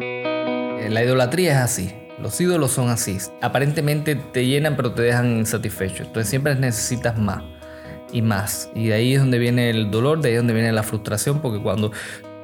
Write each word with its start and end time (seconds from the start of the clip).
Eh, 0.00 0.88
La 0.90 1.02
idolatría 1.02 1.52
es 1.52 1.58
así. 1.58 1.94
Los 2.20 2.40
ídolos 2.40 2.70
son 2.70 2.88
así. 2.88 3.18
Aparentemente 3.40 4.14
te 4.14 4.46
llenan 4.46 4.76
pero 4.76 4.92
te 4.92 5.02
dejan 5.02 5.38
insatisfecho. 5.38 6.04
Entonces 6.04 6.28
siempre 6.28 6.54
necesitas 6.54 7.18
más 7.18 7.42
y 8.12 8.22
más. 8.22 8.70
Y 8.74 8.88
de 8.88 8.94
ahí 8.94 9.14
es 9.14 9.20
donde 9.20 9.38
viene 9.38 9.70
el 9.70 9.90
dolor, 9.90 10.20
de 10.20 10.28
ahí 10.28 10.34
es 10.34 10.40
donde 10.40 10.54
viene 10.54 10.72
la 10.72 10.82
frustración, 10.82 11.40
porque 11.40 11.60
cuando 11.60 11.90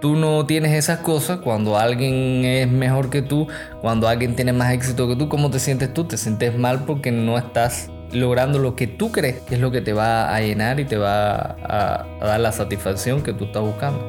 tú 0.01 0.16
no 0.16 0.46
tienes 0.46 0.72
esas 0.72 1.01
cosas, 1.01 1.40
cuando 1.40 1.77
alguien 1.77 2.45
es 2.45 2.69
mejor 2.69 3.11
que 3.11 3.22
tú, 3.22 3.47
cuando 3.81 4.09
alguien 4.09 4.35
tiene 4.35 4.53
más 4.53 4.73
éxito 4.73 5.09
que 5.09 5.17
tú, 5.17 5.29
¿cómo 5.29 5.51
te 5.51 5.59
sientes 5.59 5.93
tú? 5.93 6.05
Te 6.05 6.17
sientes 6.17 6.57
mal 6.57 6.85
porque 6.85 7.13
no 7.13 7.39
estás 7.39 7.91
logrando 8.13 8.59
lo 8.59 8.75
que 8.75 8.87
tú 8.87 9.13
crees 9.13 9.41
que 9.43 9.57
es 9.57 9.61
lo 9.61 9.71
que 9.71 9.83
te 9.83 9.93
va 9.93 10.35
a 10.35 10.41
llenar 10.41 10.81
y 10.81 10.87
te 10.87 10.97
va 10.97 11.35
a, 11.37 12.07
a 12.21 12.27
dar 12.27 12.41
la 12.41 12.53
satisfacción 12.53 13.23
que 13.23 13.35
tú 13.35 13.45
estás 13.45 13.63
buscando. 13.63 14.09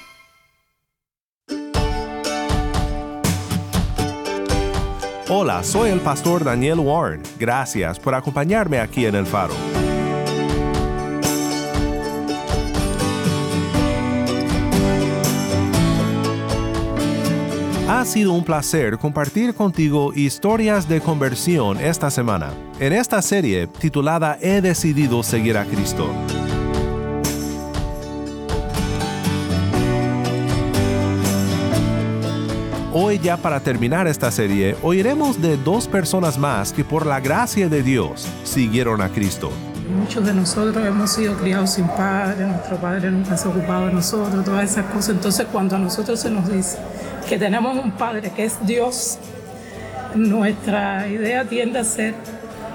Hola, 5.43 5.63
soy 5.63 5.89
el 5.89 5.99
pastor 6.01 6.43
Daniel 6.43 6.77
Warren. 6.77 7.23
Gracias 7.39 7.99
por 7.99 8.13
acompañarme 8.13 8.79
aquí 8.79 9.07
en 9.07 9.15
El 9.15 9.25
Faro. 9.25 9.55
Ha 17.89 18.05
sido 18.05 18.33
un 18.33 18.43
placer 18.43 18.99
compartir 18.99 19.55
contigo 19.55 20.13
historias 20.13 20.87
de 20.87 21.01
conversión 21.01 21.79
esta 21.79 22.11
semana, 22.11 22.51
en 22.79 22.93
esta 22.93 23.19
serie 23.23 23.65
titulada 23.65 24.37
He 24.39 24.61
decidido 24.61 25.23
seguir 25.23 25.57
a 25.57 25.65
Cristo. 25.65 26.07
Hoy 32.93 33.19
ya 33.19 33.37
para 33.37 33.61
terminar 33.61 34.05
esta 34.05 34.31
serie, 34.31 34.75
oiremos 34.83 35.41
de 35.41 35.55
dos 35.55 35.87
personas 35.87 36.37
más 36.37 36.73
que 36.73 36.83
por 36.83 37.05
la 37.05 37.21
gracia 37.21 37.69
de 37.69 37.83
Dios 37.83 38.27
siguieron 38.43 39.01
a 39.01 39.07
Cristo. 39.07 39.49
Muchos 39.97 40.25
de 40.25 40.33
nosotros 40.33 40.85
hemos 40.85 41.13
sido 41.13 41.37
criados 41.37 41.71
sin 41.71 41.87
padre, 41.87 42.45
nuestro 42.45 42.75
padre 42.75 43.09
nunca 43.09 43.37
se 43.37 43.47
ha 43.47 43.51
ocupado 43.51 43.87
de 43.87 43.93
nosotros, 43.93 44.43
todas 44.43 44.69
esas 44.69 44.87
cosas. 44.87 45.15
Entonces 45.15 45.47
cuando 45.49 45.77
a 45.77 45.79
nosotros 45.79 46.19
se 46.19 46.29
nos 46.29 46.51
dice 46.51 46.79
que 47.29 47.37
tenemos 47.37 47.81
un 47.81 47.91
padre 47.91 48.29
que 48.35 48.43
es 48.43 48.57
Dios, 48.65 49.17
nuestra 50.13 51.07
idea 51.07 51.45
tiende 51.45 51.79
a 51.79 51.85
ser 51.85 52.13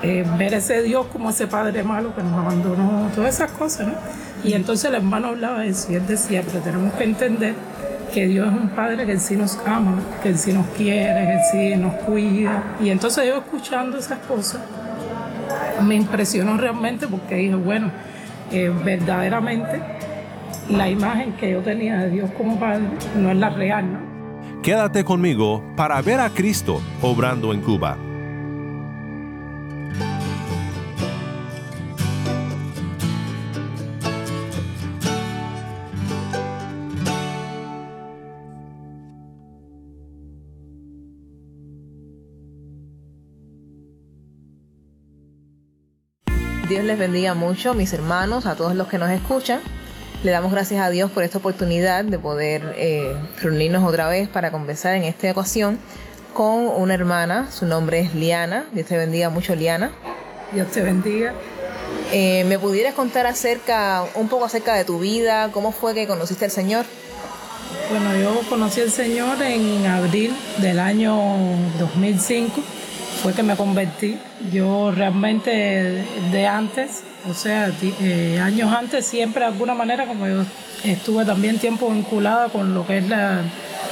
eh, 0.03 0.25
ver 0.39 0.55
ese 0.55 0.81
Dios 0.81 1.09
como 1.13 1.29
ese 1.29 1.47
padre 1.47 1.83
malo 1.83 2.17
que 2.17 2.23
nos 2.23 2.33
abandonó, 2.39 3.11
todas 3.15 3.35
esas 3.35 3.51
cosas, 3.51 3.89
¿no? 3.89 3.95
Y 4.43 4.55
entonces 4.55 4.87
el 4.87 4.95
hermano 4.95 5.29
hablaba 5.29 5.61
de 5.61 5.69
eso 5.69 5.93
y 5.93 5.97
él 5.97 6.05
tenemos 6.07 6.95
que 6.95 7.05
entender 7.05 7.55
que 8.13 8.27
Dios 8.27 8.49
es 8.49 8.61
un 8.61 8.69
padre 8.71 9.07
que 9.07 9.19
sí 9.19 9.37
nos 9.37 9.59
ama, 9.67 9.99
que 10.23 10.35
sí 10.35 10.53
nos 10.53 10.67
quiere, 10.69 11.27
que 11.27 11.39
sí 11.51 11.77
nos 11.77 11.95
cuida. 11.95 12.63
Y 12.81 12.91
entonces 12.91 13.27
yo 13.27 13.39
escuchando 13.39 13.99
esas 13.99 14.19
cosas, 14.21 14.61
me 15.83 15.95
impresionó 15.95 16.57
realmente 16.57 17.07
porque 17.07 17.35
dije, 17.37 17.55
bueno, 17.55 17.91
eh, 18.51 18.73
verdaderamente 18.85 19.81
la 20.69 20.89
imagen 20.89 21.33
que 21.35 21.51
yo 21.53 21.61
tenía 21.61 21.99
de 21.99 22.11
Dios 22.11 22.31
como 22.37 22.59
Padre 22.59 22.85
no 23.17 23.31
es 23.31 23.37
la 23.37 23.51
real, 23.51 23.93
¿no? 23.93 24.17
Quédate 24.63 25.05
conmigo 25.05 25.63
para 25.77 26.01
ver 26.03 26.21
a 26.21 26.31
Cristo 26.31 26.81
obrando 27.01 27.53
en 27.53 27.61
Cuba. 27.61 27.97
Les 46.87 46.99
bendiga 46.99 47.35
mucho, 47.35 47.75
mis 47.75 47.93
hermanos, 47.93 48.47
a 48.47 48.55
todos 48.55 48.75
los 48.75 48.87
que 48.87 48.97
nos 48.99 49.11
escuchan. 49.11 49.61
Le 50.23 50.31
damos 50.31 50.53
gracias 50.53 50.81
a 50.81 50.89
Dios 50.89 51.11
por 51.11 51.25
esta 51.25 51.39
oportunidad 51.39 52.05
de 52.05 52.19
poder 52.19 52.75
eh, 52.77 53.15
reunirnos 53.43 53.85
otra 53.85 54.09
vez 54.09 54.29
para 54.29 54.53
conversar 54.53 54.95
en 54.95 55.03
esta 55.03 55.31
ocasión 55.31 55.79
con 56.33 56.69
una 56.69 56.95
hermana. 56.95 57.51
Su 57.51 57.67
nombre 57.67 58.01
es 58.01 58.15
Liana. 58.15 58.67
Dios 58.73 58.87
te 58.87 58.97
bendiga 58.97 59.31
mucho, 59.31 59.55
Liana. 59.57 59.91
Dios 60.53 60.69
te 60.69 60.81
bendiga. 60.81 61.35
Eh, 62.13 62.45
¿Me 62.45 62.59
pudieras 62.59 62.95
contar 62.95 63.27
acerca, 63.27 64.05
un 64.15 64.29
poco 64.29 64.45
acerca 64.45 64.75
de 64.75 64.85
tu 64.85 65.01
vida? 65.01 65.51
¿Cómo 65.53 65.73
fue 65.73 65.93
que 65.93 66.07
conociste 66.07 66.45
al 66.45 66.53
Señor? 66.53 66.87
Bueno, 67.91 68.17
yo 68.17 68.49
conocí 68.49 68.81
al 68.81 68.91
Señor 68.91 69.43
en 69.43 69.87
abril 69.87 70.37
del 70.59 70.79
año 70.79 71.17
2005 71.81 72.63
fue 73.27 73.35
que 73.35 73.43
me 73.43 73.57
convertí. 73.57 74.17
Yo 74.53 74.93
realmente 74.93 75.51
de 76.31 76.47
antes, 76.47 77.03
o 77.29 77.35
sea, 77.35 77.73
eh, 78.01 78.39
años 78.41 78.73
antes, 78.73 79.05
siempre 79.05 79.41
de 79.41 79.47
alguna 79.49 79.75
manera, 79.75 80.07
como 80.07 80.29
yo 80.29 80.45
estuve 80.85 81.25
también 81.25 81.59
tiempo 81.59 81.91
vinculada 81.91 82.51
con 82.51 82.73
lo 82.73 82.87
que 82.87 82.99
es 82.99 83.09
la, 83.09 83.43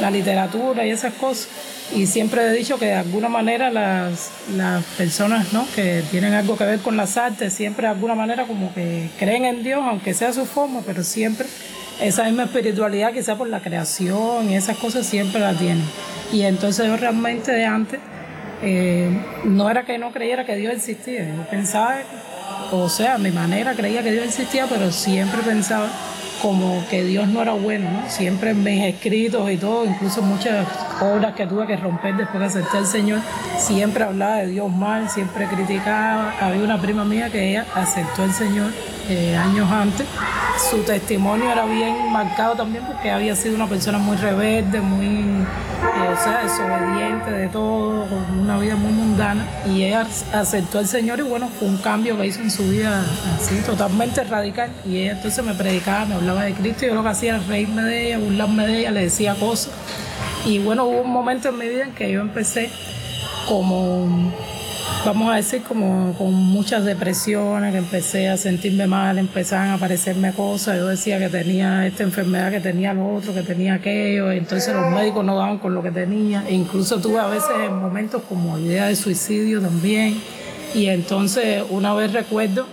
la 0.00 0.10
literatura 0.12 0.86
y 0.86 0.90
esas 0.90 1.14
cosas, 1.14 1.48
y 1.92 2.06
siempre 2.06 2.46
he 2.46 2.52
dicho 2.52 2.78
que 2.78 2.84
de 2.86 2.94
alguna 2.94 3.28
manera 3.28 3.72
las, 3.72 4.30
las 4.56 4.84
personas 4.96 5.52
¿no? 5.52 5.66
que 5.74 6.04
tienen 6.12 6.32
algo 6.34 6.56
que 6.56 6.62
ver 6.62 6.78
con 6.78 6.96
las 6.96 7.16
artes, 7.16 7.52
siempre 7.52 7.88
de 7.88 7.94
alguna 7.94 8.14
manera 8.14 8.44
como 8.44 8.72
que 8.72 9.10
creen 9.18 9.46
en 9.46 9.64
Dios, 9.64 9.82
aunque 9.84 10.14
sea 10.14 10.32
su 10.32 10.46
forma, 10.46 10.82
pero 10.86 11.02
siempre 11.02 11.48
esa 12.00 12.22
misma 12.22 12.44
espiritualidad, 12.44 13.12
quizá 13.12 13.34
por 13.34 13.48
la 13.48 13.58
creación 13.58 14.48
y 14.48 14.54
esas 14.54 14.76
cosas, 14.76 15.04
siempre 15.04 15.40
la 15.40 15.54
tienen. 15.54 15.84
Y 16.32 16.42
entonces 16.42 16.86
yo 16.86 16.96
realmente 16.96 17.50
de 17.50 17.64
antes 17.64 17.98
eh, 18.64 19.10
no 19.44 19.68
era 19.68 19.84
que 19.84 19.98
no 19.98 20.10
creyera 20.10 20.44
que 20.44 20.56
Dios 20.56 20.72
existía, 20.74 21.26
yo 21.26 21.42
pensaba, 21.50 21.98
o 22.72 22.88
sea, 22.88 23.14
a 23.14 23.18
mi 23.18 23.30
manera 23.30 23.74
creía 23.74 24.02
que 24.02 24.10
Dios 24.10 24.24
existía, 24.24 24.66
pero 24.66 24.90
siempre 24.90 25.42
pensaba 25.42 25.88
como 26.40 26.84
que 26.90 27.04
Dios 27.04 27.26
no 27.28 27.40
era 27.40 27.52
bueno, 27.52 27.90
¿no? 27.90 28.10
Siempre 28.10 28.50
en 28.50 28.62
mis 28.62 28.84
escritos 28.84 29.50
y 29.50 29.56
todo, 29.56 29.86
incluso 29.86 30.20
muchas 30.22 30.66
obras 31.00 31.34
que 31.34 31.46
tuve 31.46 31.66
que 31.66 31.76
romper 31.76 32.16
después 32.16 32.40
de 32.40 32.46
aceptar 32.46 32.80
al 32.80 32.86
Señor, 32.86 33.20
siempre 33.58 34.04
hablaba 34.04 34.36
de 34.36 34.48
Dios 34.48 34.70
mal, 34.70 35.08
siempre 35.08 35.46
criticaba. 35.46 36.34
Había 36.40 36.62
una 36.62 36.80
prima 36.80 37.04
mía 37.04 37.30
que 37.30 37.50
ella 37.50 37.64
aceptó 37.74 38.24
al 38.24 38.32
Señor 38.32 38.72
eh, 39.08 39.36
años 39.36 39.70
antes. 39.70 40.06
Su 40.70 40.78
testimonio 40.78 41.50
era 41.50 41.66
bien 41.66 42.12
marcado 42.12 42.54
también 42.54 42.84
porque 42.86 43.10
había 43.10 43.34
sido 43.34 43.56
una 43.56 43.66
persona 43.66 43.98
muy 43.98 44.16
rebelde, 44.16 44.80
muy, 44.80 45.06
eh, 45.06 46.08
o 46.12 46.16
sea, 46.22 46.42
desobediente 46.42 47.30
de 47.30 47.48
todo, 47.48 48.06
con 48.06 48.38
una 48.38 48.58
vida 48.58 48.76
muy 48.76 48.92
mundana. 48.92 49.46
Y 49.66 49.84
ella 49.84 50.06
aceptó 50.32 50.78
al 50.78 50.86
Señor 50.86 51.18
y 51.18 51.22
bueno, 51.22 51.48
fue 51.58 51.68
un 51.68 51.78
cambio 51.78 52.16
que 52.16 52.26
hizo 52.26 52.40
en 52.40 52.50
su 52.50 52.68
vida 52.68 53.04
así, 53.36 53.56
totalmente 53.66 54.22
radical. 54.24 54.70
Y 54.86 54.98
ella 54.98 55.12
entonces 55.12 55.44
me 55.44 55.54
predicaba, 55.54 56.04
me 56.06 56.14
hablaba 56.14 56.44
de 56.44 56.54
Cristo 56.54 56.86
yo 56.86 56.94
lo 56.94 57.02
que 57.02 57.08
hacía 57.08 57.36
era 57.36 57.44
reírme 57.46 57.82
de 57.82 58.06
ella, 58.06 58.18
burlarme 58.18 58.66
de 58.66 58.78
ella, 58.80 58.90
le 58.92 59.02
decía 59.02 59.34
cosas. 59.34 59.72
Y 60.46 60.58
bueno, 60.58 60.84
hubo 60.84 61.00
un 61.00 61.10
momento 61.10 61.48
en 61.48 61.58
mi 61.58 61.68
vida 61.68 61.84
en 61.84 61.92
que 61.92 62.10
yo 62.10 62.20
empecé 62.20 62.70
como 63.48 64.32
vamos 65.04 65.32
a 65.32 65.36
decir, 65.36 65.62
como 65.62 66.14
con 66.16 66.32
muchas 66.32 66.84
depresiones, 66.84 67.72
que 67.72 67.78
empecé 67.78 68.28
a 68.28 68.36
sentirme 68.36 68.86
mal, 68.86 69.18
empezaban 69.18 69.68
a 69.68 69.74
aparecerme 69.74 70.32
cosas. 70.32 70.78
Yo 70.78 70.86
decía 70.86 71.18
que 71.18 71.28
tenía 71.28 71.86
esta 71.86 72.02
enfermedad, 72.02 72.50
que 72.50 72.60
tenía 72.60 72.94
lo 72.94 73.14
otro, 73.14 73.34
que 73.34 73.42
tenía 73.42 73.74
aquello. 73.74 74.30
Entonces 74.30 74.74
los 74.74 74.90
médicos 74.90 75.24
no 75.24 75.36
daban 75.36 75.58
con 75.58 75.74
lo 75.74 75.82
que 75.82 75.90
tenía. 75.90 76.44
E 76.48 76.54
incluso 76.54 77.00
tuve 77.00 77.18
a 77.20 77.26
veces 77.26 77.70
momentos 77.70 78.22
como 78.28 78.58
idea 78.58 78.86
de 78.86 78.96
suicidio 78.96 79.60
también. 79.60 80.20
Y 80.74 80.86
entonces 80.86 81.62
una 81.70 81.94
vez 81.94 82.12
recuerdo 82.12 82.66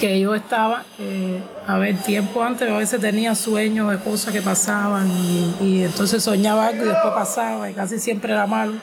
que 0.00 0.20
yo 0.20 0.34
estaba, 0.34 0.84
eh, 0.98 1.40
a 1.66 1.78
ver, 1.78 1.96
tiempo 1.96 2.42
antes, 2.42 2.68
a 2.70 2.76
veces 2.76 3.00
tenía 3.00 3.34
sueños 3.34 3.90
de 3.90 3.98
cosas 3.98 4.32
que 4.32 4.42
pasaban 4.42 5.08
y, 5.10 5.54
y 5.64 5.84
entonces 5.84 6.22
soñaba 6.22 6.66
algo 6.66 6.84
y 6.84 6.88
después 6.88 7.14
pasaba 7.14 7.70
y 7.70 7.74
casi 7.74 7.98
siempre 7.98 8.32
era 8.32 8.46
malo. 8.46 8.74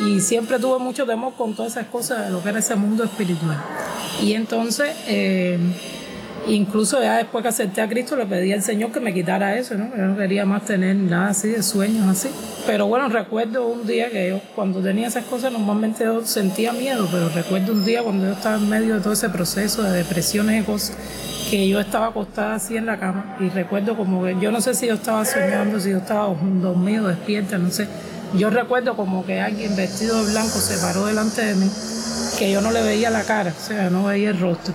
Y 0.00 0.20
siempre 0.20 0.58
tuve 0.58 0.78
mucho 0.78 1.06
temor 1.06 1.34
con 1.34 1.54
todas 1.54 1.72
esas 1.72 1.86
cosas 1.86 2.26
de 2.26 2.32
lo 2.32 2.42
que 2.42 2.48
era 2.48 2.58
ese 2.58 2.74
mundo 2.74 3.04
espiritual. 3.04 3.58
Y 4.22 4.34
entonces, 4.34 4.94
eh, 5.06 5.58
incluso 6.46 7.00
ya 7.00 7.18
después 7.18 7.42
que 7.42 7.48
acepté 7.48 7.80
a 7.80 7.88
Cristo, 7.88 8.16
le 8.16 8.26
pedí 8.26 8.52
al 8.52 8.62
Señor 8.62 8.92
que 8.92 9.00
me 9.00 9.12
quitara 9.12 9.56
eso, 9.56 9.74
¿no? 9.74 9.90
Yo 9.96 10.04
no 10.04 10.16
quería 10.16 10.44
más 10.44 10.64
tener 10.64 10.96
nada 10.96 11.28
así 11.28 11.48
de 11.48 11.62
sueños 11.62 12.06
así. 12.08 12.28
Pero 12.66 12.86
bueno, 12.86 13.08
recuerdo 13.08 13.66
un 13.66 13.86
día 13.86 14.10
que 14.10 14.30
yo, 14.30 14.40
cuando 14.54 14.80
tenía 14.80 15.08
esas 15.08 15.24
cosas, 15.24 15.52
normalmente 15.52 16.04
yo 16.04 16.24
sentía 16.24 16.72
miedo, 16.72 17.08
pero 17.10 17.28
recuerdo 17.28 17.72
un 17.72 17.84
día 17.84 18.02
cuando 18.02 18.26
yo 18.26 18.32
estaba 18.32 18.56
en 18.56 18.68
medio 18.68 18.94
de 18.94 19.00
todo 19.00 19.12
ese 19.12 19.28
proceso 19.28 19.82
de 19.82 19.92
depresiones 19.92 20.62
y 20.62 20.64
cosas, 20.64 20.96
que 21.50 21.68
yo 21.68 21.80
estaba 21.80 22.06
acostada 22.06 22.54
así 22.54 22.76
en 22.76 22.86
la 22.86 22.98
cama 22.98 23.36
y 23.38 23.48
recuerdo 23.50 23.96
como 23.96 24.24
que 24.24 24.36
yo 24.40 24.50
no 24.50 24.60
sé 24.60 24.74
si 24.74 24.86
yo 24.86 24.94
estaba 24.94 25.24
soñando, 25.24 25.78
si 25.80 25.90
yo 25.90 25.98
estaba 25.98 26.34
dormido, 26.60 27.08
despierta, 27.08 27.58
no 27.58 27.70
sé. 27.70 27.88
Yo 28.34 28.48
recuerdo 28.48 28.96
como 28.96 29.26
que 29.26 29.40
alguien 29.40 29.76
vestido 29.76 30.24
de 30.24 30.30
blanco 30.32 30.58
se 30.58 30.78
paró 30.78 31.06
delante 31.06 31.44
de 31.44 31.54
mí, 31.54 31.70
que 32.38 32.50
yo 32.50 32.62
no 32.62 32.70
le 32.70 32.82
veía 32.82 33.10
la 33.10 33.24
cara, 33.24 33.52
o 33.56 33.62
sea, 33.62 33.90
no 33.90 34.04
veía 34.04 34.30
el 34.30 34.40
rostro. 34.40 34.72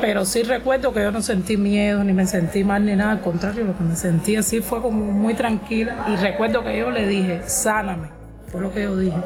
Pero 0.00 0.24
sí 0.24 0.42
recuerdo 0.42 0.92
que 0.92 1.00
yo 1.00 1.12
no 1.12 1.22
sentí 1.22 1.56
miedo, 1.56 2.02
ni 2.02 2.12
me 2.12 2.26
sentí 2.26 2.64
mal, 2.64 2.84
ni 2.84 2.96
nada, 2.96 3.12
al 3.12 3.20
contrario, 3.20 3.64
lo 3.64 3.76
que 3.76 3.84
me 3.84 3.96
sentí 3.96 4.36
así 4.36 4.60
fue 4.60 4.82
como 4.82 5.04
muy 5.04 5.34
tranquila. 5.34 6.06
Y 6.08 6.16
recuerdo 6.16 6.64
que 6.64 6.76
yo 6.76 6.90
le 6.90 7.06
dije, 7.06 7.42
sáname, 7.46 8.08
fue 8.50 8.60
lo 8.60 8.72
que 8.72 8.82
yo 8.82 8.96
dije. 8.96 9.16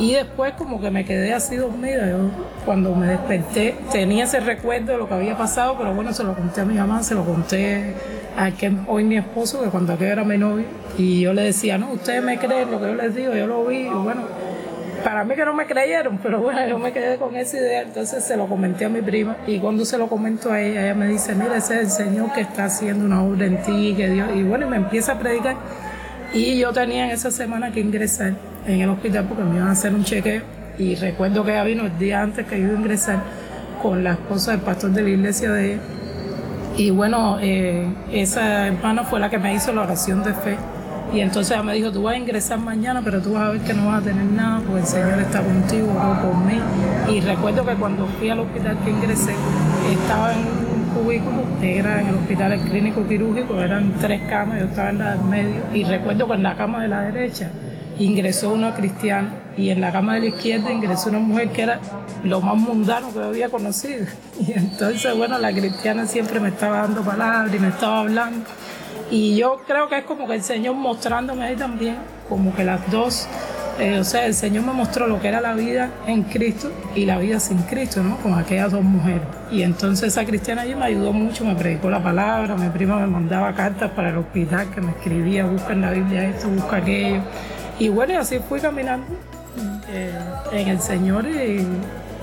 Y 0.00 0.14
después 0.14 0.52
como 0.52 0.80
que 0.80 0.90
me 0.90 1.04
quedé 1.04 1.34
así 1.34 1.56
dormida. 1.56 2.08
Yo 2.08 2.30
cuando 2.64 2.94
me 2.94 3.08
desperté 3.08 3.74
tenía 3.90 4.24
ese 4.24 4.40
recuerdo 4.40 4.92
de 4.92 4.98
lo 4.98 5.08
que 5.08 5.14
había 5.14 5.36
pasado, 5.36 5.76
pero 5.76 5.92
bueno, 5.92 6.12
se 6.12 6.22
lo 6.22 6.34
conté 6.34 6.60
a 6.60 6.64
mi 6.64 6.74
mamá, 6.74 7.02
se 7.02 7.14
lo 7.14 7.24
conté 7.24 7.94
a 8.36 8.52
quien 8.52 8.84
hoy 8.86 9.02
mi 9.02 9.16
esposo, 9.16 9.60
que 9.62 9.68
cuando 9.68 9.92
aquel 9.92 10.08
era 10.08 10.22
mi 10.22 10.38
novio, 10.38 10.64
y 10.96 11.22
yo 11.22 11.32
le 11.32 11.42
decía, 11.42 11.76
no, 11.76 11.92
ustedes 11.92 12.22
me 12.22 12.38
creen 12.38 12.70
lo 12.70 12.80
que 12.80 12.86
yo 12.86 12.94
les 12.94 13.14
digo, 13.14 13.34
yo 13.34 13.48
lo 13.48 13.64
vi, 13.64 13.78
y 13.78 13.88
bueno, 13.88 14.22
para 15.02 15.24
mí 15.24 15.34
que 15.34 15.44
no 15.44 15.54
me 15.54 15.66
creyeron, 15.66 16.18
pero 16.22 16.40
bueno, 16.40 16.64
yo 16.68 16.78
me 16.78 16.92
quedé 16.92 17.16
con 17.16 17.34
esa 17.34 17.56
idea, 17.56 17.82
entonces 17.82 18.22
se 18.22 18.36
lo 18.36 18.46
comenté 18.46 18.84
a 18.84 18.88
mi 18.88 19.02
prima, 19.02 19.36
y 19.44 19.58
cuando 19.58 19.84
se 19.84 19.98
lo 19.98 20.08
comento 20.08 20.52
a 20.52 20.60
ella, 20.60 20.84
ella 20.84 20.94
me 20.94 21.08
dice, 21.08 21.34
mira, 21.34 21.56
ese 21.56 21.80
es 21.80 21.80
el 21.80 21.90
Señor 21.90 22.32
que 22.32 22.42
está 22.42 22.66
haciendo 22.66 23.04
una 23.04 23.24
obra 23.24 23.46
en 23.46 23.60
ti, 23.62 23.94
que 23.96 24.08
Dios, 24.08 24.28
y 24.36 24.44
bueno, 24.44 24.66
y 24.66 24.70
me 24.70 24.76
empieza 24.76 25.14
a 25.14 25.18
predicar, 25.18 25.56
y 26.32 26.58
yo 26.58 26.72
tenía 26.72 27.06
en 27.06 27.10
esa 27.10 27.32
semana 27.32 27.72
que 27.72 27.80
ingresar 27.80 28.34
en 28.68 28.82
el 28.82 28.90
hospital 28.90 29.24
porque 29.26 29.42
me 29.44 29.56
iban 29.56 29.68
a 29.68 29.72
hacer 29.72 29.94
un 29.94 30.04
chequeo 30.04 30.42
y 30.78 30.94
recuerdo 30.94 31.44
que 31.44 31.52
ella 31.52 31.64
vino 31.64 31.86
el 31.86 31.98
día 31.98 32.22
antes 32.22 32.46
que 32.46 32.60
yo 32.60 32.66
iba 32.66 32.74
a 32.74 32.80
ingresar 32.80 33.22
con 33.82 34.04
la 34.04 34.12
esposa 34.12 34.52
del 34.52 34.60
pastor 34.60 34.90
de 34.90 35.02
la 35.02 35.08
iglesia 35.08 35.50
de 35.50 35.72
ella. 35.72 35.82
Y 36.76 36.90
bueno, 36.90 37.38
eh, 37.40 37.92
esa 38.12 38.68
hermana 38.68 39.02
fue 39.04 39.18
la 39.18 39.30
que 39.30 39.38
me 39.38 39.54
hizo 39.54 39.72
la 39.72 39.82
oración 39.82 40.22
de 40.22 40.34
fe. 40.34 40.56
Y 41.12 41.20
entonces 41.20 41.52
ella 41.52 41.62
me 41.62 41.74
dijo, 41.74 41.90
tú 41.90 42.02
vas 42.02 42.14
a 42.14 42.18
ingresar 42.18 42.58
mañana, 42.58 43.00
pero 43.02 43.20
tú 43.20 43.32
vas 43.32 43.44
a 43.44 43.50
ver 43.50 43.62
que 43.62 43.72
no 43.72 43.86
vas 43.86 44.02
a 44.02 44.04
tener 44.04 44.24
nada, 44.24 44.60
porque 44.60 44.80
el 44.80 44.86
Señor 44.86 45.18
está 45.18 45.42
contigo, 45.42 45.88
oró 45.90 46.20
por 46.20 46.36
mí. 46.44 46.60
Y 47.10 47.20
recuerdo 47.22 47.64
que 47.64 47.74
cuando 47.74 48.06
fui 48.18 48.28
al 48.28 48.40
hospital 48.40 48.76
que 48.84 48.90
ingresé, 48.90 49.34
estaba 49.90 50.34
en 50.34 50.40
un 50.40 51.02
cubículo, 51.02 51.42
era 51.62 52.02
en 52.02 52.08
el 52.08 52.14
hospital 52.16 52.52
el 52.52 52.60
clínico 52.60 53.08
quirúrgico, 53.08 53.58
eran 53.60 53.94
tres 54.00 54.20
camas, 54.28 54.60
yo 54.60 54.66
estaba 54.66 54.90
en 54.90 54.98
la 54.98 55.10
del 55.12 55.24
medio. 55.24 55.62
Y 55.72 55.84
recuerdo 55.84 56.28
que 56.28 56.34
en 56.34 56.42
la 56.42 56.56
cama 56.56 56.82
de 56.82 56.88
la 56.88 57.00
derecha 57.02 57.50
ingresó 57.98 58.52
una 58.52 58.74
cristiana 58.74 59.32
y 59.56 59.70
en 59.70 59.80
la 59.80 59.92
cama 59.92 60.14
de 60.14 60.20
la 60.20 60.26
izquierda 60.26 60.72
ingresó 60.72 61.10
una 61.10 61.18
mujer 61.18 61.50
que 61.50 61.62
era 61.62 61.80
lo 62.24 62.40
más 62.40 62.56
mundano 62.56 63.12
que 63.12 63.20
había 63.20 63.48
conocido. 63.48 64.06
Y 64.40 64.52
entonces, 64.52 65.16
bueno, 65.16 65.36
la 65.38 65.52
cristiana 65.52 66.06
siempre 66.06 66.38
me 66.38 66.50
estaba 66.50 66.78
dando 66.78 67.02
palabras 67.02 67.52
y 67.52 67.58
me 67.58 67.68
estaba 67.68 68.00
hablando. 68.00 68.44
Y 69.10 69.36
yo 69.36 69.62
creo 69.66 69.88
que 69.88 69.98
es 69.98 70.04
como 70.04 70.26
que 70.26 70.34
el 70.34 70.42
Señor 70.42 70.74
mostrándome 70.76 71.44
ahí 71.44 71.56
también, 71.56 71.96
como 72.28 72.54
que 72.54 72.62
las 72.62 72.88
dos, 72.90 73.26
eh, 73.80 73.98
o 73.98 74.04
sea, 74.04 74.26
el 74.26 74.34
Señor 74.34 74.64
me 74.64 74.72
mostró 74.72 75.06
lo 75.06 75.20
que 75.20 75.28
era 75.28 75.40
la 75.40 75.54
vida 75.54 75.90
en 76.06 76.24
Cristo 76.24 76.70
y 76.94 77.06
la 77.06 77.18
vida 77.18 77.40
sin 77.40 77.58
Cristo, 77.62 78.02
¿no? 78.02 78.18
Con 78.18 78.34
aquellas 78.34 78.70
dos 78.70 78.82
mujeres. 78.82 79.22
Y 79.50 79.62
entonces 79.62 80.08
esa 80.12 80.24
cristiana 80.26 80.62
allí 80.62 80.74
me 80.74 80.84
ayudó 80.84 81.12
mucho, 81.12 81.44
me 81.44 81.54
predicó 81.56 81.88
la 81.88 82.02
palabra, 82.02 82.54
mi 82.54 82.68
prima 82.68 82.96
me 82.96 83.06
mandaba 83.06 83.54
cartas 83.54 83.90
para 83.92 84.10
el 84.10 84.18
hospital 84.18 84.68
que 84.74 84.82
me 84.82 84.90
escribía, 84.90 85.46
busca 85.46 85.72
en 85.72 85.80
la 85.80 85.90
Biblia 85.90 86.28
esto, 86.28 86.48
busca 86.48 86.76
aquello. 86.76 87.22
Y 87.78 87.88
bueno, 87.90 88.14
y 88.14 88.16
así 88.16 88.40
fui 88.40 88.60
caminando 88.60 89.06
eh, 89.88 90.12
en 90.52 90.68
el 90.68 90.80
Señor 90.80 91.26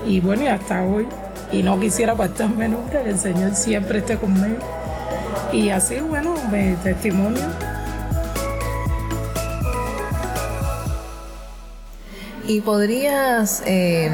y, 0.06 0.20
bueno, 0.20 0.42
y 0.42 0.46
hasta 0.48 0.82
hoy. 0.82 1.06
Y 1.50 1.62
no 1.62 1.80
quisiera 1.80 2.12
apartarme 2.12 2.68
nunca, 2.68 3.00
el 3.00 3.18
Señor 3.18 3.54
siempre 3.54 3.98
esté 3.98 4.16
conmigo. 4.16 4.58
Y 5.52 5.70
así, 5.70 6.00
bueno, 6.00 6.34
mi 6.50 6.74
testimonio. 6.82 7.42
¿Y 12.46 12.60
podrías 12.60 13.62
eh, 13.66 14.10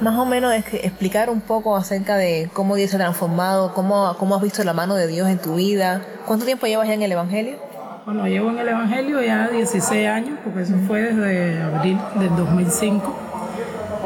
más 0.00 0.18
o 0.18 0.24
menos 0.24 0.52
explicar 0.54 1.28
un 1.28 1.40
poco 1.40 1.76
acerca 1.76 2.16
de 2.16 2.48
cómo 2.52 2.76
Dios 2.76 2.90
se 2.90 2.96
ha 2.96 3.00
transformado, 3.00 3.74
cómo, 3.74 4.16
cómo 4.18 4.36
has 4.36 4.42
visto 4.42 4.64
la 4.64 4.72
mano 4.72 4.94
de 4.94 5.06
Dios 5.06 5.28
en 5.28 5.38
tu 5.38 5.56
vida? 5.56 6.00
¿Cuánto 6.26 6.46
tiempo 6.46 6.66
llevas 6.66 6.88
ya 6.88 6.94
en 6.94 7.02
el 7.02 7.12
Evangelio? 7.12 7.71
Bueno, 8.04 8.26
llevo 8.26 8.50
en 8.50 8.58
el 8.58 8.68
Evangelio 8.68 9.22
ya 9.22 9.46
16 9.46 10.08
años, 10.08 10.36
porque 10.42 10.62
eso 10.62 10.74
fue 10.88 11.02
desde 11.02 11.62
abril 11.62 11.96
del 12.18 12.34
2005. 12.34 13.14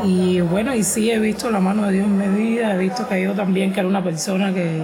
Y 0.04 0.43
bueno, 0.43 0.75
y 0.75 0.82
sí 0.82 1.10
he 1.10 1.19
visto 1.19 1.50
la 1.50 1.60
mano 1.60 1.87
de 1.87 1.93
Dios 1.94 2.06
en 2.06 2.19
mi 2.19 2.26
vida, 2.26 2.75
he 2.75 2.78
visto 2.78 3.08
que 3.08 3.22
yo 3.22 3.32
también, 3.32 3.72
que 3.72 3.81
era 3.81 3.88
una 3.88 4.04
persona 4.04 4.52
que, 4.52 4.82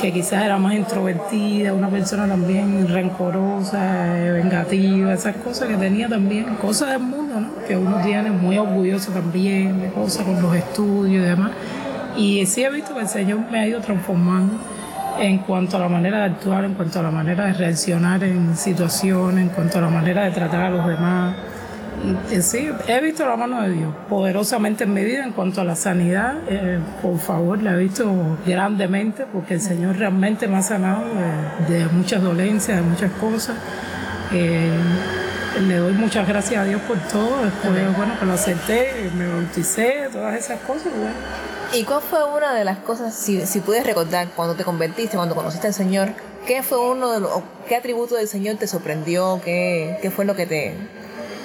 que 0.00 0.12
quizás 0.12 0.42
era 0.42 0.58
más 0.58 0.74
introvertida, 0.74 1.72
una 1.72 1.88
persona 1.88 2.26
también 2.26 2.88
rencorosa, 2.88 4.12
vengativa, 4.32 5.14
esas 5.14 5.36
cosas 5.36 5.68
que 5.68 5.76
tenía 5.76 6.08
también, 6.08 6.56
cosas 6.56 6.90
del 6.90 6.98
mundo, 6.98 7.38
¿no? 7.38 7.64
Que 7.68 7.76
uno 7.76 8.00
tiene 8.02 8.32
muy 8.32 8.58
orgulloso 8.58 9.12
también, 9.12 9.80
de 9.80 9.86
cosas 9.90 10.24
con 10.26 10.42
los 10.42 10.56
estudios 10.56 11.22
y 11.22 11.26
demás. 11.26 11.52
Y 12.16 12.44
sí 12.46 12.64
he 12.64 12.70
visto 12.70 12.92
que 12.92 13.02
el 13.02 13.08
Señor 13.08 13.38
me 13.52 13.60
ha 13.60 13.68
ido 13.68 13.80
transformando 13.80 14.54
en 15.18 15.38
cuanto 15.38 15.76
a 15.76 15.80
la 15.80 15.88
manera 15.88 16.18
de 16.18 16.24
actuar, 16.24 16.64
en 16.64 16.74
cuanto 16.74 17.00
a 17.00 17.02
la 17.02 17.10
manera 17.10 17.46
de 17.46 17.52
reaccionar 17.54 18.22
en 18.24 18.56
situaciones, 18.56 19.42
en 19.42 19.48
cuanto 19.50 19.78
a 19.78 19.82
la 19.82 19.88
manera 19.88 20.24
de 20.24 20.30
tratar 20.30 20.62
a 20.62 20.70
los 20.70 20.86
demás. 20.86 21.34
Y, 22.30 22.42
sí, 22.42 22.68
he 22.88 23.00
visto 23.00 23.24
la 23.24 23.36
mano 23.36 23.62
de 23.62 23.70
Dios 23.70 23.94
poderosamente 24.08 24.84
en 24.84 24.94
mi 24.94 25.04
vida 25.04 25.24
en 25.24 25.32
cuanto 25.32 25.60
a 25.60 25.64
la 25.64 25.76
sanidad. 25.76 26.34
Eh, 26.48 26.78
por 27.00 27.18
favor, 27.18 27.62
la 27.62 27.74
he 27.74 27.78
visto 27.78 28.10
grandemente 28.44 29.24
porque 29.32 29.54
el 29.54 29.60
Señor 29.60 29.96
realmente 29.96 30.48
me 30.48 30.56
ha 30.56 30.62
sanado 30.62 31.04
de, 31.68 31.78
de 31.78 31.86
muchas 31.86 32.22
dolencias, 32.22 32.78
de 32.78 32.82
muchas 32.82 33.12
cosas. 33.12 33.56
Eh, 34.32 34.70
le 35.60 35.76
doy 35.76 35.92
muchas 35.92 36.26
gracias 36.26 36.60
a 36.60 36.64
Dios 36.64 36.80
por 36.82 36.98
todo. 37.08 37.44
Después, 37.44 37.96
bueno, 37.96 38.18
que 38.18 38.26
lo 38.26 38.32
acepté, 38.32 39.10
me 39.16 39.28
bauticé, 39.28 40.08
todas 40.12 40.36
esas 40.38 40.60
cosas. 40.60 40.92
Bueno. 40.96 41.14
¿Y 41.74 41.84
cuál 41.84 42.02
fue 42.02 42.22
una 42.24 42.54
de 42.54 42.64
las 42.64 42.78
cosas, 42.78 43.14
si, 43.14 43.46
si 43.46 43.60
puedes 43.60 43.86
recordar, 43.86 44.28
cuando 44.36 44.54
te 44.54 44.64
convertiste, 44.64 45.16
cuando 45.16 45.34
conociste 45.34 45.68
al 45.68 45.74
Señor, 45.74 46.10
qué 46.46 46.62
fue 46.62 46.78
uno 46.90 47.12
de 47.12 47.20
los, 47.20 47.42
qué 47.66 47.76
atributo 47.76 48.14
del 48.16 48.28
Señor 48.28 48.56
te 48.56 48.66
sorprendió, 48.66 49.40
qué, 49.44 49.98
qué 50.02 50.10
fue 50.10 50.24
lo 50.24 50.34
que 50.34 50.46
te... 50.46 50.74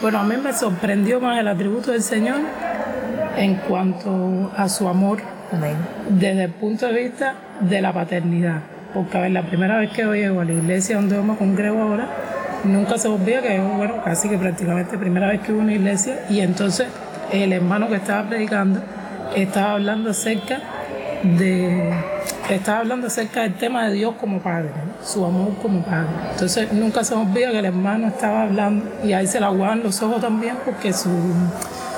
Bueno, 0.02 0.20
a 0.20 0.24
mí 0.24 0.36
me 0.38 0.54
sorprendió 0.54 1.20
más 1.20 1.40
el 1.40 1.48
atributo 1.48 1.92
del 1.92 2.04
Señor 2.04 2.40
en 3.38 3.56
cuanto 3.56 4.52
a 4.56 4.68
su 4.68 4.88
amor, 4.88 5.20
Amén. 5.52 5.76
desde 6.10 6.46
el 6.46 6.52
punto 6.52 6.88
de 6.88 7.04
vista 7.04 7.36
de 7.62 7.82
la 7.82 7.94
paternidad. 7.94 8.62
Porque 8.94 9.18
a 9.18 9.22
ver, 9.22 9.32
la 9.32 9.44
primera 9.44 9.78
vez 9.78 9.92
que 9.92 10.02
yo 10.02 10.14
llego 10.14 10.42
a 10.42 10.46
la 10.46 10.54
iglesia 10.54 10.98
donde 10.98 11.16
yo 11.16 11.24
me 11.24 11.38
congrego 11.38 11.82
ahora, 11.82 12.10
nunca 12.64 12.98
se 12.98 13.08
olvida 13.08 13.42
que 13.42 13.60
bueno, 13.60 14.04
casi 14.04 14.30
que 14.30 14.38
prácticamente 14.38 14.98
primera 14.98 15.28
vez 15.28 15.42
que 15.42 15.54
hubo 15.54 15.62
una 15.62 15.74
iglesia, 15.74 16.26
y 16.30 16.40
entonces 16.40 16.88
el 17.32 17.54
hermano 17.54 17.88
que 17.88 17.96
estaba 17.96 18.28
predicando 18.28 18.82
estaba 19.36 19.74
hablando 19.74 20.12
acerca 20.12 20.62
de 21.24 21.94
estaba 22.50 22.80
hablando 22.80 23.08
acerca 23.08 23.42
del 23.42 23.56
tema 23.56 23.88
de 23.88 23.94
Dios 23.94 24.16
como 24.20 24.40
padre, 24.40 24.70
su 25.04 25.26
amor 25.26 25.56
como 25.62 25.82
padre. 25.82 26.08
Entonces 26.32 26.72
nunca 26.72 27.04
se 27.04 27.14
nos 27.14 27.28
olvida 27.28 27.52
que 27.52 27.60
el 27.60 27.66
hermano 27.66 28.08
estaba 28.08 28.44
hablando 28.44 28.90
y 29.04 29.14
ahí 29.14 29.28
se 29.28 29.40
le 29.40 29.46
aguaban 29.46 29.84
los 29.84 30.02
ojos 30.02 30.22
también 30.22 30.56
porque 30.64 30.94
su, 30.94 31.10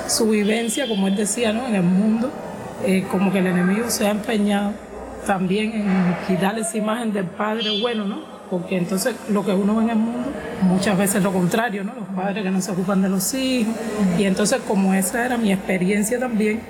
su 0.08 0.28
vivencia, 0.28 0.88
como 0.88 1.06
él 1.06 1.14
decía, 1.14 1.52
¿no? 1.52 1.66
en 1.66 1.76
el 1.76 1.82
mundo, 1.82 2.30
eh, 2.84 3.06
como 3.10 3.30
que 3.32 3.38
el 3.38 3.46
enemigo 3.46 3.88
se 3.90 4.06
ha 4.06 4.10
empeñado 4.10 4.72
también 5.26 5.72
en 5.72 6.16
quitar 6.26 6.58
esa 6.58 6.76
imagen 6.78 7.12
del 7.12 7.26
padre 7.26 7.80
bueno, 7.80 8.06
¿no? 8.06 8.29
Porque 8.50 8.76
entonces 8.76 9.14
lo 9.28 9.44
que 9.44 9.52
uno 9.52 9.76
ve 9.76 9.84
en 9.84 9.90
el 9.90 9.96
mundo, 9.96 10.28
muchas 10.62 10.98
veces 10.98 11.16
es 11.16 11.22
lo 11.22 11.32
contrario, 11.32 11.84
¿no? 11.84 11.94
Los 11.94 12.08
padres 12.08 12.42
que 12.42 12.50
no 12.50 12.60
se 12.60 12.72
ocupan 12.72 13.00
de 13.00 13.08
los 13.08 13.32
hijos. 13.34 13.74
Y 14.18 14.24
entonces 14.24 14.60
como 14.66 14.92
esa 14.92 15.24
era 15.24 15.36
mi 15.36 15.52
experiencia 15.52 16.18
también, 16.18 16.60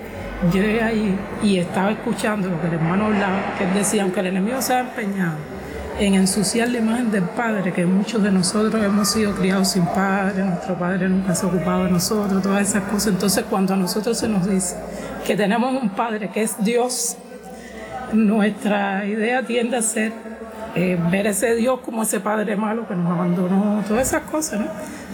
yo 0.52 0.60
llegué 0.60 0.82
ahí 0.82 1.18
y 1.42 1.58
estaba 1.58 1.90
escuchando 1.92 2.48
lo 2.48 2.60
que 2.60 2.66
el 2.66 2.74
hermano 2.74 3.06
hablaba, 3.06 3.54
que 3.58 3.64
él 3.64 3.74
decía, 3.74 4.02
aunque 4.02 4.20
el 4.20 4.26
enemigo 4.26 4.60
se 4.60 4.74
ha 4.74 4.80
empeñado 4.80 5.36
en 5.98 6.14
ensuciar 6.14 6.68
la 6.70 6.78
imagen 6.78 7.10
del 7.10 7.24
padre, 7.24 7.72
que 7.72 7.84
muchos 7.84 8.22
de 8.22 8.30
nosotros 8.30 8.82
hemos 8.82 9.10
sido 9.10 9.34
criados 9.34 9.68
sin 9.68 9.84
padre, 9.84 10.44
nuestro 10.44 10.78
padre 10.78 11.08
nunca 11.08 11.34
se 11.34 11.44
ha 11.44 11.48
ocupado 11.50 11.84
de 11.84 11.90
nosotros, 11.90 12.42
todas 12.42 12.68
esas 12.68 12.84
cosas. 12.84 13.08
Entonces 13.08 13.44
cuando 13.48 13.74
a 13.74 13.76
nosotros 13.76 14.16
se 14.18 14.28
nos 14.28 14.48
dice 14.48 14.76
que 15.26 15.36
tenemos 15.36 15.80
un 15.80 15.90
padre 15.90 16.30
que 16.30 16.42
es 16.42 16.56
Dios, 16.64 17.18
nuestra 18.12 19.04
idea 19.04 19.42
tiende 19.42 19.76
a 19.76 19.82
ser 19.82 20.12
eh, 20.74 20.98
ver 21.10 21.26
ese 21.26 21.54
Dios 21.54 21.80
como 21.80 22.02
ese 22.02 22.20
padre 22.20 22.56
malo 22.56 22.86
que 22.86 22.94
nos 22.94 23.10
abandonó, 23.10 23.82
todas 23.86 24.08
esas 24.08 24.22
cosas, 24.22 24.60
¿no? 24.60 24.66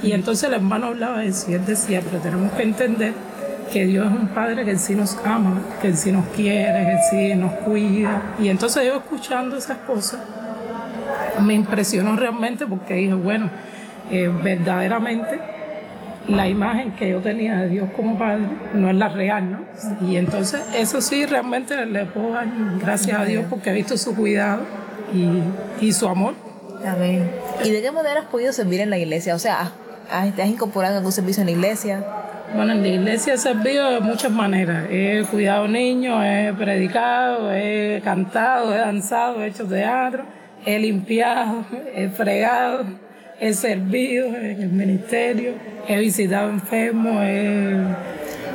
Y 0.02 0.12
entonces 0.12 0.48
el 0.48 0.54
hermano 0.54 0.88
hablaba 0.88 1.18
de 1.20 1.28
eso 1.28 1.50
y 1.50 1.54
él 1.54 1.64
decía, 1.64 2.02
pero 2.04 2.22
tenemos 2.22 2.52
que 2.52 2.62
entender 2.62 3.14
que 3.72 3.86
Dios 3.86 4.06
es 4.06 4.20
un 4.20 4.28
Padre 4.28 4.64
que 4.64 4.72
en 4.72 4.78
sí 4.78 4.94
nos 4.94 5.18
ama, 5.24 5.60
que 5.80 5.88
en 5.88 5.96
sí 5.96 6.12
nos 6.12 6.26
quiere, 6.26 6.84
que 6.84 6.92
en 6.92 7.02
sí 7.10 7.34
nos 7.34 7.52
cuida. 7.54 8.34
Y 8.38 8.48
entonces 8.48 8.84
yo 8.86 8.96
escuchando 8.96 9.56
esas 9.56 9.78
cosas, 9.78 10.20
me 11.42 11.54
impresionó 11.54 12.16
realmente 12.16 12.66
porque 12.66 12.94
dije, 12.94 13.14
bueno, 13.14 13.50
eh, 14.10 14.30
verdaderamente 14.42 15.40
la 16.28 16.48
imagen 16.48 16.92
que 16.92 17.10
yo 17.10 17.20
tenía 17.20 17.56
de 17.58 17.68
Dios 17.68 17.88
como 17.94 18.18
Padre 18.18 18.46
no 18.74 18.90
es 18.90 18.96
la 18.96 19.08
real, 19.08 19.50
¿no? 19.50 20.06
Y 20.06 20.16
entonces 20.16 20.60
eso 20.74 21.00
sí, 21.00 21.24
realmente 21.24 21.86
le 21.86 22.04
puedo 22.04 22.32
dar 22.32 22.46
gracias 22.80 23.18
a 23.18 23.24
Dios 23.24 23.46
porque 23.48 23.70
he 23.70 23.72
visto 23.72 23.96
su 23.96 24.14
cuidado 24.14 24.62
y, 25.12 25.86
y 25.86 25.92
su 25.92 26.08
amor. 26.08 26.34
Amén. 26.84 27.30
¿Y 27.64 27.70
de 27.70 27.82
qué 27.82 27.90
manera 27.90 28.20
has 28.20 28.26
podido 28.26 28.52
servir 28.52 28.80
en 28.80 28.90
la 28.90 28.98
iglesia? 28.98 29.34
O 29.34 29.38
sea, 29.38 29.72
¿te 30.34 30.42
has 30.42 30.48
incorporado 30.48 30.94
en 30.94 30.98
algún 30.98 31.12
servicio 31.12 31.40
en 31.40 31.46
la 31.46 31.52
iglesia? 31.52 32.04
Bueno, 32.54 32.72
en 32.72 32.82
la 32.82 32.88
iglesia 32.88 33.34
he 33.34 33.38
servido 33.38 33.90
de 33.90 34.00
muchas 34.00 34.30
maneras. 34.30 34.86
He 34.90 35.24
cuidado 35.30 35.66
niños, 35.66 36.22
he 36.24 36.52
predicado, 36.56 37.52
he 37.52 38.00
cantado, 38.04 38.72
he 38.74 38.78
danzado, 38.78 39.42
he 39.42 39.48
hecho 39.48 39.66
teatro, 39.66 40.24
he 40.64 40.78
limpiado, 40.78 41.64
he 41.94 42.08
fregado, 42.08 42.84
he 43.40 43.52
servido 43.52 44.28
en 44.28 44.62
el 44.62 44.70
ministerio, 44.70 45.54
he 45.88 45.98
visitado 45.98 46.50
enfermos, 46.50 47.16
he 47.22 47.76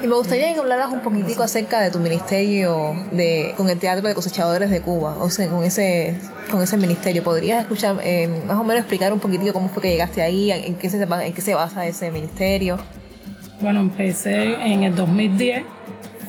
y 0.03 0.07
me 0.07 0.15
gustaría 0.15 0.53
que 0.53 0.59
hablaras 0.59 0.91
un 0.91 1.01
poquitico 1.01 1.43
acerca 1.43 1.79
de 1.81 1.91
tu 1.91 1.99
ministerio 1.99 2.95
de, 3.11 3.53
con 3.55 3.69
el 3.69 3.77
Teatro 3.77 4.07
de 4.07 4.15
Cosechadores 4.15 4.69
de 4.69 4.81
Cuba, 4.81 5.17
o 5.19 5.29
sea, 5.29 5.47
con 5.47 5.63
ese, 5.63 6.17
con 6.49 6.61
ese 6.61 6.77
ministerio. 6.77 7.23
¿Podrías 7.23 7.61
escuchar, 7.61 7.97
eh, 8.03 8.27
más 8.47 8.57
o 8.57 8.63
menos 8.63 8.81
explicar 8.81 9.13
un 9.13 9.19
poquitico 9.19 9.53
cómo 9.53 9.69
fue 9.69 9.83
que 9.83 9.89
llegaste 9.89 10.21
ahí, 10.21 10.51
en 10.51 10.75
qué 10.75 10.89
se, 10.89 11.01
en 11.01 11.33
qué 11.33 11.41
se 11.41 11.53
basa 11.53 11.85
ese 11.85 12.11
ministerio? 12.11 12.77
Bueno, 13.61 13.81
empecé 13.81 14.55
en 14.55 14.83
el 14.83 14.95
2010 14.95 15.63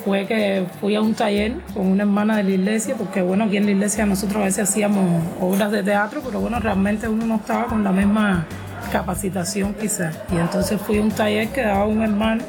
fue 0.04 0.26
que 0.26 0.66
fui 0.80 0.96
a 0.96 1.00
un 1.00 1.14
taller 1.14 1.60
con 1.74 1.86
una 1.86 2.02
hermana 2.02 2.36
de 2.36 2.42
la 2.42 2.50
iglesia, 2.50 2.96
porque 2.96 3.22
bueno, 3.22 3.44
aquí 3.44 3.56
en 3.56 3.66
la 3.66 3.70
iglesia 3.70 4.04
nosotros 4.04 4.42
a 4.42 4.44
veces 4.46 4.68
hacíamos 4.68 5.22
obras 5.40 5.70
de 5.70 5.82
teatro, 5.82 6.20
pero 6.24 6.40
bueno, 6.40 6.58
realmente 6.58 7.08
uno 7.08 7.24
no 7.24 7.36
estaba 7.36 7.66
con 7.66 7.84
la 7.84 7.92
misma 7.92 8.46
capacitación 8.90 9.74
quizás. 9.74 10.18
Y 10.32 10.36
entonces 10.36 10.80
fui 10.80 10.98
a 10.98 11.02
un 11.02 11.10
taller 11.10 11.48
que 11.48 11.62
daba 11.62 11.86
un 11.86 12.02
hermano 12.02 12.42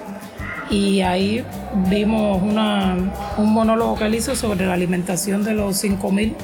y 0.70 1.02
ahí 1.02 1.44
vimos 1.90 2.42
una, 2.42 2.96
un 3.38 3.54
monólogo 3.54 3.96
que 3.96 4.06
él 4.06 4.16
hizo 4.16 4.36
sobre 4.36 4.66
la 4.66 4.74
alimentación 4.74 5.44
de 5.44 5.54
los 5.54 5.84
5.000 5.84 6.36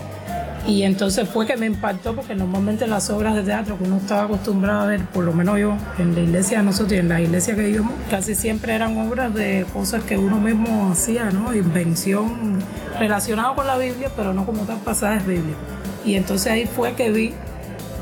y 0.68 0.84
entonces 0.84 1.28
fue 1.28 1.46
que 1.46 1.58
me 1.58 1.66
impactó 1.66 2.16
porque 2.16 2.36
normalmente 2.36 2.86
las 2.86 3.10
obras 3.10 3.34
de 3.36 3.44
teatro 3.44 3.78
que 3.78 3.86
uno 3.86 3.98
estaba 3.98 4.24
acostumbrado 4.24 4.82
a 4.82 4.86
ver, 4.86 5.02
por 5.06 5.24
lo 5.24 5.34
menos 5.34 5.58
yo, 5.58 5.76
en 5.98 6.14
la 6.14 6.22
iglesia 6.22 6.60
de 6.60 6.66
nosotros 6.66 6.94
y 6.94 6.98
en 6.98 7.10
la 7.10 7.22
iglesia 7.22 7.56
que 7.56 7.70
íbamos, 7.70 7.94
casi 8.10 8.36
siempre 8.36 8.76
eran 8.76 8.98
obras 8.98 9.34
de 9.34 9.66
cosas 9.74 10.04
que 10.04 10.18
uno 10.18 10.40
mismo 10.40 10.92
hacía, 10.92 11.32
¿no? 11.32 11.56
Invención 11.56 12.60
relacionada 13.00 13.56
con 13.56 13.66
la 13.66 13.78
Biblia, 13.78 14.12
pero 14.16 14.34
no 14.34 14.46
como 14.46 14.64
tal 14.64 14.78
pasajes 14.78 15.26
bíblicos. 15.26 15.64
Y 16.06 16.16
entonces 16.16 16.52
ahí 16.52 16.66
fue 16.66 16.94
que 16.94 17.10
vi 17.10 17.34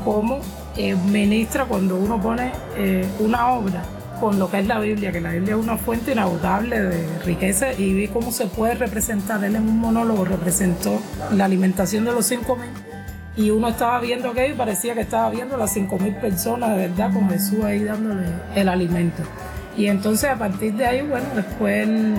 cómo 0.04 0.40
eh, 0.76 0.94
ministra 0.94 1.64
cuando 1.64 1.96
uno 1.96 2.20
pone 2.20 2.52
eh, 2.76 3.06
una 3.20 3.48
obra 3.48 3.82
con 4.20 4.38
lo 4.38 4.50
que 4.50 4.60
es 4.60 4.66
la 4.66 4.78
Biblia, 4.80 5.12
que 5.12 5.20
la 5.20 5.32
Biblia 5.32 5.54
es 5.54 5.60
una 5.60 5.76
fuente 5.76 6.12
inagotable 6.12 6.80
de 6.80 7.18
riqueza 7.24 7.72
y 7.72 7.92
vi 7.92 8.08
cómo 8.08 8.32
se 8.32 8.46
puede 8.46 8.74
representar. 8.74 9.42
Él 9.44 9.56
en 9.56 9.62
un 9.62 9.78
monólogo 9.78 10.24
representó 10.24 11.00
la 11.32 11.44
alimentación 11.44 12.04
de 12.04 12.12
los 12.12 12.26
cinco 12.26 12.56
mil 12.56 12.70
y 13.36 13.50
uno 13.50 13.68
estaba 13.68 14.00
viendo 14.00 14.30
aquello 14.30 14.54
y 14.54 14.56
parecía 14.56 14.94
que 14.94 15.02
estaba 15.02 15.30
viendo 15.30 15.56
las 15.56 15.72
cinco 15.72 15.98
mil 15.98 16.14
personas 16.16 16.70
de 16.70 16.88
verdad 16.88 17.12
con 17.12 17.30
Jesús 17.30 17.64
ahí 17.64 17.84
dándole 17.84 18.24
el 18.54 18.68
alimento. 18.68 19.22
Y 19.76 19.86
entonces 19.86 20.28
a 20.28 20.36
partir 20.36 20.74
de 20.74 20.86
ahí, 20.86 21.02
bueno, 21.02 21.26
después 21.36 21.88
él 21.88 22.16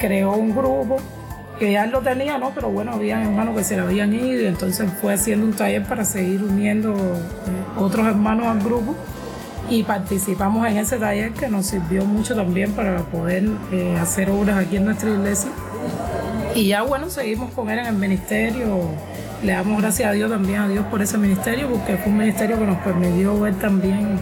creó 0.00 0.32
un 0.32 0.54
grupo 0.54 0.96
que 1.58 1.72
ya 1.72 1.86
lo 1.86 2.00
tenía, 2.00 2.38
¿no? 2.38 2.50
Pero 2.54 2.70
bueno, 2.70 2.92
había 2.92 3.22
hermanos 3.22 3.56
que 3.56 3.64
se 3.64 3.76
le 3.76 3.82
habían 3.82 4.12
ido 4.12 4.42
y 4.42 4.46
entonces 4.46 4.88
fue 5.00 5.14
haciendo 5.14 5.46
un 5.46 5.52
taller 5.52 5.84
para 5.84 6.04
seguir 6.04 6.42
uniendo 6.42 6.92
eh, 6.92 7.78
otros 7.78 8.06
hermanos 8.06 8.46
al 8.46 8.60
grupo 8.60 8.96
y 9.70 9.82
participamos 9.82 10.66
en 10.66 10.78
ese 10.78 10.96
taller 10.96 11.32
que 11.32 11.48
nos 11.48 11.66
sirvió 11.66 12.04
mucho 12.04 12.34
también 12.34 12.72
para 12.72 12.98
poder 12.98 13.48
eh, 13.72 13.96
hacer 14.00 14.30
obras 14.30 14.58
aquí 14.58 14.76
en 14.76 14.86
nuestra 14.86 15.10
iglesia. 15.10 15.50
Y 16.54 16.68
ya 16.68 16.82
bueno, 16.82 17.10
seguimos 17.10 17.52
con 17.52 17.70
él 17.70 17.78
en 17.78 17.86
el 17.86 17.94
ministerio. 17.94 18.80
Le 19.42 19.52
damos 19.52 19.80
gracias 19.80 20.08
a 20.08 20.12
Dios 20.12 20.30
también 20.30 20.60
a 20.60 20.68
Dios 20.68 20.84
por 20.86 21.02
ese 21.02 21.18
ministerio, 21.18 21.68
porque 21.68 21.96
fue 21.96 22.10
un 22.10 22.18
ministerio 22.18 22.58
que 22.58 22.66
nos 22.66 22.78
permitió 22.78 23.38
ver 23.38 23.54
también, 23.54 24.18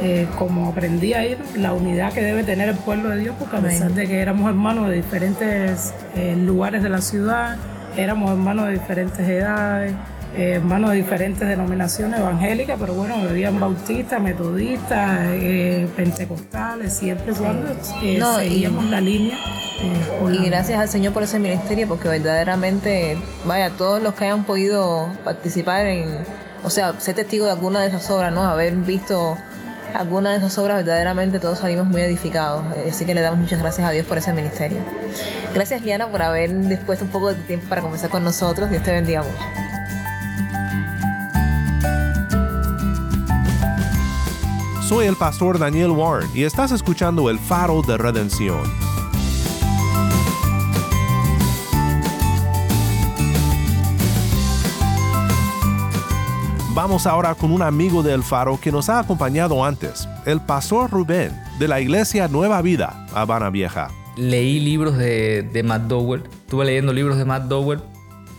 eh, 0.00 0.26
como 0.38 0.70
aprendí 0.70 1.12
ahí, 1.12 1.36
la 1.56 1.72
unidad 1.74 2.12
que 2.12 2.22
debe 2.22 2.44
tener 2.44 2.70
el 2.70 2.76
pueblo 2.76 3.10
de 3.10 3.18
Dios, 3.18 3.34
porque 3.38 3.56
a 3.56 3.60
pesar 3.60 3.90
de 3.92 4.06
que 4.06 4.20
éramos 4.20 4.48
hermanos 4.48 4.88
de 4.88 4.96
diferentes 4.96 5.92
eh, 6.14 6.36
lugares 6.36 6.82
de 6.82 6.88
la 6.88 7.02
ciudad, 7.02 7.56
éramos 7.96 8.30
hermanos 8.30 8.66
de 8.66 8.72
diferentes 8.72 9.28
edades, 9.28 9.92
eh, 10.36 10.52
hermanos 10.56 10.90
de 10.90 10.96
diferentes 10.96 11.48
denominaciones 11.48 12.20
evangélicas, 12.20 12.76
pero 12.78 12.92
bueno, 12.92 13.14
habían 13.14 13.58
bautistas, 13.58 14.20
metodistas, 14.20 15.20
eh, 15.32 15.88
pentecostales, 15.96 16.92
siempre 16.92 17.32
cuando 17.32 17.68
eh, 18.02 18.22
seguíamos 18.38 18.84
la 18.84 19.00
línea. 19.00 19.38
y 20.30 20.44
gracias 20.44 20.78
al 20.78 20.90
Señor 20.90 21.14
por 21.14 21.22
ese 21.22 21.38
ministerio, 21.38 21.88
porque 21.88 22.08
verdaderamente, 22.08 23.16
vaya, 23.46 23.70
todos 23.70 24.02
los 24.02 24.12
que 24.12 24.24
hayan 24.26 24.44
podido 24.44 25.08
participar 25.24 25.86
en, 25.86 26.18
o 26.62 26.68
sea, 26.68 27.00
ser 27.00 27.14
testigo 27.14 27.46
de 27.46 27.52
alguna 27.52 27.80
de 27.80 27.88
esas 27.88 28.10
obras, 28.10 28.30
¿no? 28.30 28.42
Haber 28.42 28.74
visto 28.74 29.38
alguna 29.94 30.32
de 30.32 30.36
esas 30.36 30.58
obras, 30.58 30.76
verdaderamente 30.76 31.40
todos 31.40 31.60
salimos 31.60 31.86
muy 31.86 32.02
edificados. 32.02 32.62
Así 32.86 33.06
que 33.06 33.14
le 33.14 33.22
damos 33.22 33.40
muchas 33.40 33.60
gracias 33.60 33.88
a 33.88 33.90
Dios 33.90 34.04
por 34.04 34.18
ese 34.18 34.34
ministerio. 34.34 34.78
Gracias, 35.54 35.80
Liana, 35.80 36.08
por 36.08 36.20
haber 36.20 36.54
dispuesto 36.68 37.06
un 37.06 37.10
poco 37.10 37.32
de 37.32 37.40
tiempo 37.44 37.66
para 37.70 37.80
conversar 37.80 38.10
con 38.10 38.22
nosotros. 38.22 38.68
Dios 38.68 38.82
te 38.82 38.92
bendiga 38.92 39.22
mucho. 39.22 39.75
Soy 44.88 45.06
el 45.06 45.16
pastor 45.16 45.58
Daniel 45.58 45.90
Warren 45.90 46.30
y 46.32 46.44
estás 46.44 46.70
escuchando 46.70 47.28
el 47.28 47.40
faro 47.40 47.82
de 47.82 47.98
redención. 47.98 48.60
Vamos 56.72 57.04
ahora 57.04 57.34
con 57.34 57.50
un 57.50 57.62
amigo 57.62 58.04
del 58.04 58.22
faro 58.22 58.60
que 58.60 58.70
nos 58.70 58.88
ha 58.88 59.00
acompañado 59.00 59.64
antes, 59.64 60.08
el 60.24 60.40
pastor 60.40 60.88
Rubén 60.88 61.32
de 61.58 61.66
la 61.66 61.80
iglesia 61.80 62.28
Nueva 62.28 62.62
Vida, 62.62 63.08
Habana 63.12 63.50
Vieja. 63.50 63.88
Leí 64.16 64.60
libros 64.60 64.96
de, 64.96 65.62
Matt 65.64 65.88
Dowell, 65.88 66.22
estuve 66.44 66.64
leyendo 66.64 66.92
libros 66.92 67.18
de 67.18 67.24
Matt 67.24 67.46
Dowell 67.46 67.80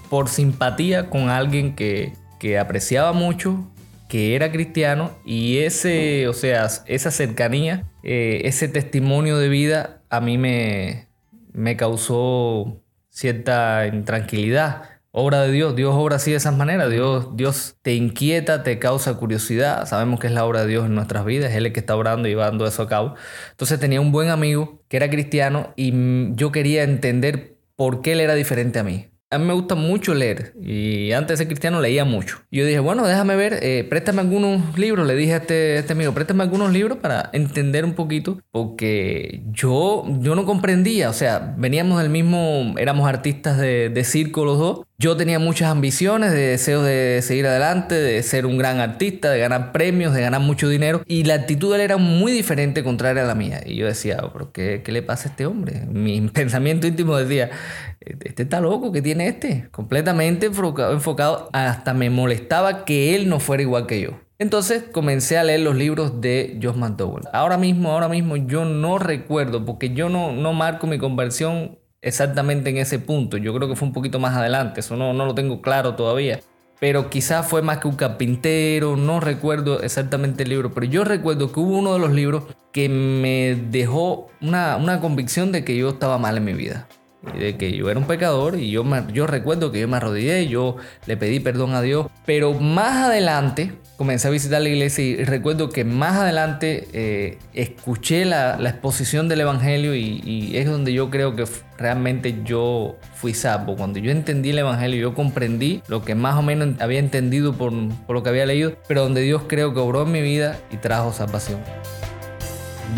por 0.09 0.29
simpatía 0.29 1.09
con 1.09 1.29
alguien 1.29 1.75
que, 1.75 2.13
que 2.39 2.57
apreciaba 2.57 3.11
mucho 3.11 3.65
que 4.07 4.35
era 4.35 4.51
cristiano 4.51 5.17
y 5.25 5.59
ese, 5.59 6.27
o 6.27 6.33
sea, 6.33 6.67
esa 6.85 7.11
cercanía, 7.11 7.91
eh, 8.03 8.41
ese 8.45 8.67
testimonio 8.67 9.37
de 9.37 9.49
vida 9.49 10.01
a 10.09 10.21
mí 10.21 10.37
me, 10.37 11.07
me 11.53 11.75
causó 11.75 12.81
cierta 13.09 13.87
intranquilidad. 13.87 14.83
Obra 15.11 15.41
de 15.41 15.51
Dios, 15.51 15.75
Dios 15.75 15.95
obra 15.95 16.17
así 16.17 16.31
de 16.31 16.37
esas 16.37 16.55
maneras, 16.55 16.91
Dios, 16.91 17.35
Dios 17.35 17.77
te 17.81 17.95
inquieta, 17.95 18.61
te 18.61 18.77
causa 18.77 19.15
curiosidad, 19.15 19.87
sabemos 19.87 20.19
que 20.19 20.27
es 20.27 20.33
la 20.33 20.45
obra 20.45 20.61
de 20.61 20.67
Dios 20.67 20.85
en 20.85 20.93
nuestras 20.93 21.25
vidas, 21.25 21.53
Él 21.53 21.65
el 21.65 21.73
que 21.73 21.79
está 21.79 21.95
orando 21.95 22.27
y 22.27 22.31
llevando 22.31 22.67
eso 22.67 22.83
a 22.83 22.87
cabo. 22.87 23.15
Entonces 23.51 23.79
tenía 23.79 23.99
un 23.99 24.11
buen 24.11 24.29
amigo 24.29 24.83
que 24.87 24.97
era 24.97 25.09
cristiano 25.09 25.73
y 25.75 25.91
yo 26.35 26.51
quería 26.51 26.83
entender 26.83 27.57
por 27.75 28.01
qué 28.01 28.13
él 28.13 28.19
era 28.19 28.35
diferente 28.35 28.79
a 28.79 28.83
mí. 28.83 29.07
A 29.29 29.37
mí 29.37 29.43
me 29.45 29.53
gusta 29.53 29.75
mucho 29.75 30.13
leer 30.13 30.53
y 30.61 31.11
antes 31.11 31.37
de 31.37 31.43
ser 31.43 31.47
cristiano 31.47 31.81
leía 31.81 32.05
mucho. 32.05 32.37
Yo 32.49 32.65
dije, 32.65 32.79
bueno, 32.79 33.05
déjame 33.05 33.35
ver, 33.35 33.59
eh, 33.61 33.85
préstame 33.89 34.21
algunos 34.21 34.77
libros. 34.79 35.05
Le 35.05 35.15
dije 35.15 35.33
a 35.33 35.37
este, 35.37 35.77
este, 35.77 35.91
amigo, 35.91 36.13
préstame 36.13 36.43
algunos 36.43 36.71
libros 36.71 36.99
para 36.99 37.29
entender 37.33 37.83
un 37.83 37.93
poquito, 37.93 38.39
porque 38.51 39.43
yo, 39.51 40.05
yo 40.21 40.33
no 40.33 40.45
comprendía, 40.45 41.09
o 41.09 41.13
sea, 41.13 41.55
veníamos 41.57 42.01
del 42.01 42.09
mismo, 42.09 42.75
éramos 42.77 43.09
artistas 43.09 43.57
de, 43.57 43.89
de 43.89 44.03
circo 44.05 44.45
los 44.45 44.59
dos. 44.59 44.86
Yo 44.99 45.15
tenía 45.15 45.37
muchas 45.37 45.69
ambiciones, 45.69 46.31
de 46.31 46.39
deseos 46.39 46.83
de 46.83 47.19
seguir 47.21 47.45
adelante, 47.45 47.93
de 47.93 48.23
ser 48.23 48.47
un 48.47 48.57
gran 48.57 48.79
artista, 48.79 49.29
de 49.29 49.37
ganar 49.37 49.71
premios, 49.71 50.11
de 50.11 50.21
ganar 50.21 50.41
mucho 50.41 50.67
dinero. 50.69 51.03
Y 51.05 51.23
la 51.23 51.35
actitud 51.35 51.69
de 51.69 51.75
él 51.75 51.81
era 51.81 51.97
muy 51.97 52.31
diferente, 52.31 52.83
contraria 52.83 53.23
a 53.23 53.27
la 53.27 53.35
mía. 53.35 53.61
Y 53.63 53.75
yo 53.75 53.85
decía, 53.85 54.17
oh, 54.23 54.33
¿pero 54.33 54.51
qué, 54.51 54.81
qué 54.83 54.91
le 54.91 55.03
pasa 55.03 55.27
a 55.27 55.31
este 55.33 55.45
hombre? 55.45 55.85
Mi 55.85 56.19
pensamiento 56.33 56.87
íntimo 56.87 57.15
decía, 57.15 57.51
este 57.99 58.41
está 58.41 58.59
loco, 58.59 58.91
¿qué 58.91 59.03
tiene 59.03 59.27
este? 59.27 59.67
Completamente 59.69 60.47
enfocado, 60.47 61.51
hasta 61.53 61.93
me 61.93 62.09
molestaba 62.09 62.83
que 62.83 63.13
él 63.13 63.29
no 63.29 63.39
fuera 63.39 63.61
igual 63.61 63.85
que 63.85 64.01
yo. 64.01 64.19
Entonces 64.39 64.83
comencé 64.91 65.37
a 65.37 65.43
leer 65.43 65.59
los 65.59 65.75
libros 65.75 66.21
de 66.21 66.59
Josh 66.59 66.75
McDowell. 66.75 67.25
Ahora 67.33 67.59
mismo, 67.59 67.91
ahora 67.91 68.09
mismo 68.09 68.35
yo 68.35 68.65
no 68.65 68.97
recuerdo, 68.97 69.63
porque 69.63 69.93
yo 69.93 70.09
no, 70.09 70.31
no 70.31 70.53
marco 70.53 70.87
mi 70.87 70.97
conversión 70.97 71.77
exactamente 72.01 72.69
en 72.69 72.77
ese 72.77 72.99
punto. 72.99 73.37
Yo 73.37 73.53
creo 73.53 73.67
que 73.67 73.75
fue 73.75 73.87
un 73.87 73.93
poquito 73.93 74.19
más 74.19 74.35
adelante, 74.35 74.81
eso 74.81 74.95
no, 74.95 75.13
no 75.13 75.25
lo 75.25 75.35
tengo 75.35 75.61
claro 75.61 75.95
todavía. 75.95 76.39
pero 76.79 77.09
quizás 77.09 77.47
fue 77.47 77.61
más 77.61 77.79
que 77.79 77.87
un 77.87 77.95
carpintero, 77.95 78.95
no 78.95 79.19
recuerdo 79.19 79.81
exactamente 79.81 80.43
el 80.43 80.49
libro, 80.49 80.73
pero 80.73 80.85
yo 80.85 81.03
recuerdo 81.03 81.51
que 81.51 81.59
hubo 81.59 81.77
uno 81.77 81.93
de 81.93 81.99
los 81.99 82.11
libros 82.11 82.43
que 82.71 82.87
me 82.89 83.55
dejó 83.71 84.29
una, 84.41 84.77
una 84.77 84.99
convicción 84.99 85.51
de 85.51 85.63
que 85.63 85.75
yo 85.75 85.89
estaba 85.89 86.17
mal 86.19 86.37
en 86.37 86.45
mi 86.45 86.53
vida 86.53 86.87
de 87.33 87.57
que 87.57 87.75
yo 87.75 87.89
era 87.89 87.99
un 87.99 88.07
pecador 88.07 88.57
y 88.57 88.71
yo, 88.71 88.85
yo 89.11 89.27
recuerdo 89.27 89.71
que 89.71 89.79
yo 89.79 89.87
me 89.87 89.97
arrodillé, 89.97 90.47
yo 90.47 90.77
le 91.05 91.17
pedí 91.17 91.39
perdón 91.39 91.73
a 91.73 91.81
Dios, 91.81 92.07
pero 92.25 92.53
más 92.53 93.07
adelante 93.07 93.73
comencé 93.97 94.27
a 94.27 94.31
visitar 94.31 94.61
la 94.61 94.69
iglesia 94.69 95.03
y 95.03 95.23
recuerdo 95.25 95.69
que 95.69 95.83
más 95.83 96.17
adelante 96.17 96.87
eh, 96.93 97.39
escuché 97.53 98.25
la, 98.25 98.57
exposición 98.69 99.27
del 99.27 99.41
Evangelio 99.41 99.95
y, 99.95 100.55
es 100.55 100.67
donde 100.67 100.93
yo 100.93 101.09
creo 101.09 101.35
que 101.35 101.45
realmente 101.77 102.35
yo 102.45 102.97
fui 103.15 103.33
salvo. 103.33 103.75
Cuando 103.75 103.99
yo 103.99 104.11
entendí 104.11 104.51
el 104.51 104.59
Evangelio, 104.59 105.01
yo 105.01 105.15
comprendí 105.15 105.81
lo 105.87 106.05
que 106.05 106.15
más 106.15 106.35
o 106.35 106.43
menos 106.43 106.79
había 106.79 106.99
entendido 106.99 107.53
por, 107.53 107.73
por 108.05 108.15
lo 108.15 108.23
que 108.23 108.29
había 108.29 108.45
leído, 108.45 108.77
pero 108.87 109.01
donde 109.01 109.21
Dios 109.21 109.43
creo 109.47 109.73
que 109.73 109.79
obró 109.79 110.03
en 110.03 110.11
mi 110.11 110.21
vida 110.21 110.57
y 110.71 110.77
trajo 110.77 111.11
salvación 111.11 111.59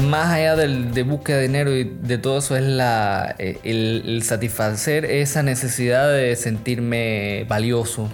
más 0.07 0.33
allá 0.33 0.55
del, 0.55 0.93
de 0.93 1.03
búsqueda 1.03 1.37
de 1.37 1.43
dinero 1.43 1.75
y 1.75 1.83
de 1.83 2.17
todo 2.17 2.37
eso 2.37 2.55
es 2.55 2.63
la, 2.63 3.35
eh, 3.39 3.57
el, 3.63 4.21
satisfacer 4.23 5.05
esa 5.05 5.43
necesidad 5.43 6.11
de 6.13 6.35
sentirme 6.35 7.45
valioso, 7.47 8.09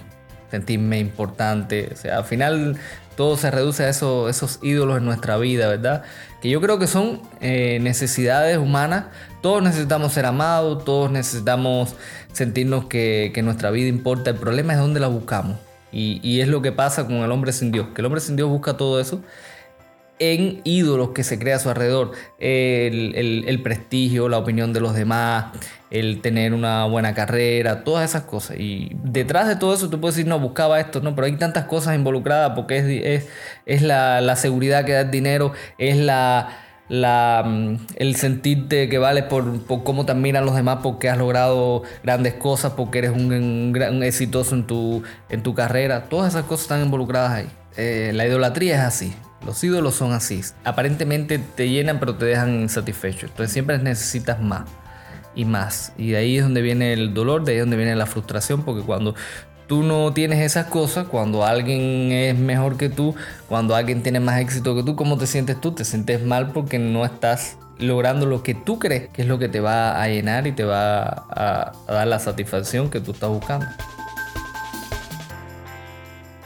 sentirme 0.50 0.98
importante. 0.98 1.90
O 1.92 1.96
sea, 1.96 2.18
al 2.18 2.24
final 2.24 2.76
todo 3.16 3.36
se 3.36 3.50
reduce 3.50 3.84
a 3.84 3.88
eso, 3.88 4.28
esos 4.28 4.58
ídolos 4.62 4.98
en 4.98 5.04
nuestra 5.04 5.36
vida, 5.38 5.68
¿verdad? 5.68 6.02
Que 6.40 6.50
yo 6.50 6.60
creo 6.60 6.78
que 6.78 6.86
son 6.86 7.22
eh, 7.40 7.78
necesidades 7.80 8.58
humanas. 8.58 9.06
Todos 9.42 9.62
necesitamos 9.62 10.12
ser 10.12 10.26
amados, 10.26 10.84
todos 10.84 11.10
necesitamos 11.10 11.94
sentirnos 12.32 12.86
que, 12.86 13.30
que 13.34 13.42
nuestra 13.42 13.70
vida 13.70 13.88
importa. 13.88 14.30
El 14.30 14.36
problema 14.36 14.74
es 14.74 14.78
dónde 14.78 15.00
la 15.00 15.08
buscamos. 15.08 15.56
Y, 15.92 16.20
y 16.22 16.40
es 16.40 16.48
lo 16.48 16.62
que 16.62 16.72
pasa 16.72 17.06
con 17.06 17.16
el 17.16 17.30
hombre 17.30 17.52
sin 17.52 17.72
Dios, 17.72 17.88
que 17.94 18.02
el 18.02 18.06
hombre 18.06 18.20
sin 18.20 18.36
Dios 18.36 18.48
busca 18.48 18.76
todo 18.76 19.00
eso 19.00 19.22
en 20.18 20.60
ídolos 20.64 21.10
que 21.10 21.24
se 21.24 21.38
crea 21.38 21.56
a 21.56 21.58
su 21.58 21.68
alrededor. 21.68 22.12
El, 22.38 23.60
prestigio, 23.62 24.28
la 24.28 24.38
opinión 24.38 24.72
de 24.72 24.80
los 24.80 24.94
demás, 24.94 25.46
el 25.90 26.20
tener 26.20 26.54
una 26.54 26.84
buena 26.86 27.14
carrera, 27.14 27.84
todas 27.84 28.08
esas 28.08 28.22
cosas. 28.22 28.58
Y 28.58 28.90
detrás 29.02 29.48
de 29.48 29.56
todo 29.56 29.74
eso 29.74 29.90
tú 29.90 30.00
puedes 30.00 30.16
decir, 30.16 30.28
no, 30.28 30.38
buscaba 30.38 30.80
esto, 30.80 31.00
no, 31.00 31.14
pero 31.14 31.26
hay 31.26 31.36
tantas 31.36 31.64
cosas 31.64 31.94
involucradas 31.94 32.52
porque 32.54 32.78
es, 32.78 33.26
es, 33.66 33.82
la, 33.82 34.36
seguridad 34.36 34.84
que 34.84 34.92
da 34.92 35.02
el 35.02 35.10
dinero, 35.10 35.52
es 35.78 35.96
la... 35.96 36.60
La, 36.88 37.42
mm, 37.44 37.78
el 37.96 38.14
sentirte 38.14 38.88
que 38.88 38.98
vales 38.98 39.24
por, 39.24 39.60
por, 39.66 39.82
cómo 39.82 40.06
te 40.06 40.12
admiran 40.12 40.46
los 40.46 40.54
demás 40.54 40.78
porque 40.84 41.10
has 41.10 41.18
logrado 41.18 41.82
grandes 42.04 42.34
cosas, 42.34 42.74
porque 42.76 42.98
eres 42.98 43.10
un, 43.10 43.72
gran 43.72 44.04
exitoso 44.04 44.54
en 44.54 44.68
tu, 44.68 45.02
en 45.28 45.42
tu 45.42 45.52
carrera. 45.52 46.04
Todas 46.04 46.34
esas 46.34 46.44
cosas 46.44 46.66
están 46.66 46.84
involucradas 46.84 47.32
ahí. 47.32 47.48
Eh, 47.76 48.12
la 48.14 48.24
idolatría 48.24 48.76
es 48.76 48.82
así. 48.82 49.12
Los 49.44 49.62
ídolos 49.62 49.94
son 49.94 50.12
así. 50.12 50.40
Aparentemente 50.64 51.38
te 51.38 51.68
llenan 51.68 52.00
pero 52.00 52.16
te 52.16 52.24
dejan 52.24 52.60
insatisfecho. 52.60 53.26
Entonces 53.26 53.52
siempre 53.52 53.78
necesitas 53.78 54.40
más 54.40 54.64
y 55.34 55.44
más. 55.44 55.92
Y 55.96 56.10
de 56.10 56.16
ahí 56.16 56.38
es 56.38 56.42
donde 56.42 56.62
viene 56.62 56.92
el 56.92 57.14
dolor, 57.14 57.44
de 57.44 57.52
ahí 57.52 57.58
es 57.58 57.62
donde 57.62 57.76
viene 57.76 57.94
la 57.94 58.06
frustración, 58.06 58.62
porque 58.62 58.82
cuando 58.82 59.14
tú 59.66 59.82
no 59.82 60.12
tienes 60.12 60.40
esas 60.40 60.66
cosas, 60.66 61.06
cuando 61.06 61.44
alguien 61.44 62.10
es 62.10 62.36
mejor 62.36 62.76
que 62.76 62.88
tú, 62.88 63.14
cuando 63.48 63.76
alguien 63.76 64.02
tiene 64.02 64.18
más 64.20 64.40
éxito 64.40 64.74
que 64.74 64.82
tú, 64.82 64.96
¿cómo 64.96 65.18
te 65.18 65.26
sientes 65.26 65.60
tú? 65.60 65.72
Te 65.72 65.84
sientes 65.84 66.24
mal 66.24 66.52
porque 66.52 66.78
no 66.78 67.04
estás 67.04 67.58
logrando 67.78 68.24
lo 68.24 68.42
que 68.42 68.54
tú 68.54 68.78
crees 68.78 69.08
que 69.10 69.20
es 69.20 69.28
lo 69.28 69.38
que 69.38 69.50
te 69.50 69.60
va 69.60 70.00
a 70.00 70.08
llenar 70.08 70.46
y 70.46 70.52
te 70.52 70.64
va 70.64 71.02
a, 71.02 71.72
a 71.86 71.92
dar 71.92 72.06
la 72.06 72.18
satisfacción 72.18 72.88
que 72.88 73.00
tú 73.00 73.12
estás 73.12 73.28
buscando. 73.28 73.66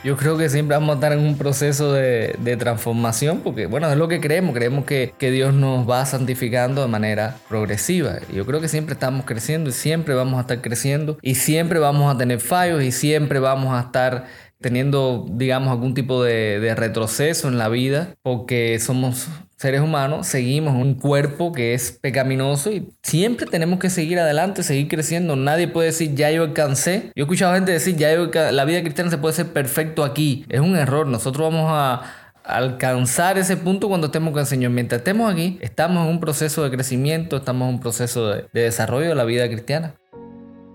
Yo 0.03 0.17
creo 0.17 0.35
que 0.35 0.49
siempre 0.49 0.75
vamos 0.75 0.89
a 0.89 0.93
estar 0.95 1.13
en 1.13 1.19
un 1.19 1.37
proceso 1.37 1.93
de, 1.93 2.57
transformación 2.57 3.41
porque, 3.41 3.67
bueno, 3.67 3.89
es 3.91 3.97
lo 3.97 4.07
que 4.07 4.19
creemos. 4.19 4.55
Creemos 4.55 4.85
que, 4.85 5.13
que, 5.17 5.29
Dios 5.29 5.53
nos 5.53 5.87
va 5.87 6.05
santificando 6.07 6.81
de 6.81 6.87
manera 6.87 7.37
progresiva. 7.47 8.15
Yo 8.33 8.45
creo 8.47 8.59
que 8.59 8.67
siempre 8.67 8.93
estamos 8.93 9.25
creciendo 9.25 9.69
y 9.69 9.73
siempre 9.73 10.15
vamos 10.15 10.39
a 10.39 10.41
estar 10.41 10.59
creciendo 10.61 11.19
y 11.21 11.35
siempre 11.35 11.77
vamos 11.77 12.13
a 12.13 12.17
tener 12.17 12.39
fallos 12.39 12.81
y 12.83 12.91
siempre 12.91 13.39
vamos 13.39 13.75
a 13.75 13.81
estar 13.81 14.25
teniendo, 14.61 15.25
digamos, 15.29 15.69
algún 15.69 15.93
tipo 15.93 16.23
de, 16.23 16.59
de 16.59 16.75
retroceso 16.75 17.47
en 17.47 17.57
la 17.57 17.69
vida 17.69 18.15
porque 18.21 18.79
somos 18.79 19.27
seres 19.61 19.81
humanos 19.81 20.25
seguimos 20.25 20.73
un 20.73 20.95
cuerpo 20.95 21.51
que 21.51 21.75
es 21.75 21.91
pecaminoso 21.91 22.71
y 22.71 22.89
siempre 23.03 23.45
tenemos 23.45 23.77
que 23.77 23.91
seguir 23.91 24.17
adelante, 24.17 24.63
seguir 24.63 24.87
creciendo. 24.87 25.35
Nadie 25.35 25.67
puede 25.67 25.89
decir 25.89 26.15
ya 26.15 26.31
yo 26.31 26.43
alcancé. 26.43 27.11
Yo 27.15 27.21
he 27.21 27.21
escuchado 27.21 27.53
gente 27.53 27.71
decir 27.71 27.95
ya 27.95 28.11
yo 28.11 28.31
la 28.33 28.65
vida 28.65 28.81
cristiana 28.81 29.11
se 29.11 29.19
puede 29.19 29.35
ser 29.35 29.53
perfecto 29.53 30.03
aquí. 30.03 30.45
Es 30.49 30.61
un 30.61 30.75
error. 30.75 31.05
Nosotros 31.05 31.53
vamos 31.53 31.69
a 31.69 32.01
alcanzar 32.43 33.37
ese 33.37 33.55
punto 33.55 33.87
cuando 33.87 34.07
estemos 34.07 34.31
con 34.31 34.39
el 34.39 34.47
Señor. 34.47 34.71
Mientras 34.71 35.01
estemos 35.01 35.31
aquí, 35.31 35.59
estamos 35.61 36.07
en 36.07 36.13
un 36.13 36.19
proceso 36.19 36.63
de 36.63 36.71
crecimiento, 36.71 37.37
estamos 37.37 37.69
en 37.69 37.75
un 37.75 37.81
proceso 37.81 38.29
de 38.29 38.47
desarrollo 38.51 39.09
de 39.09 39.15
la 39.15 39.25
vida 39.25 39.47
cristiana 39.47 39.93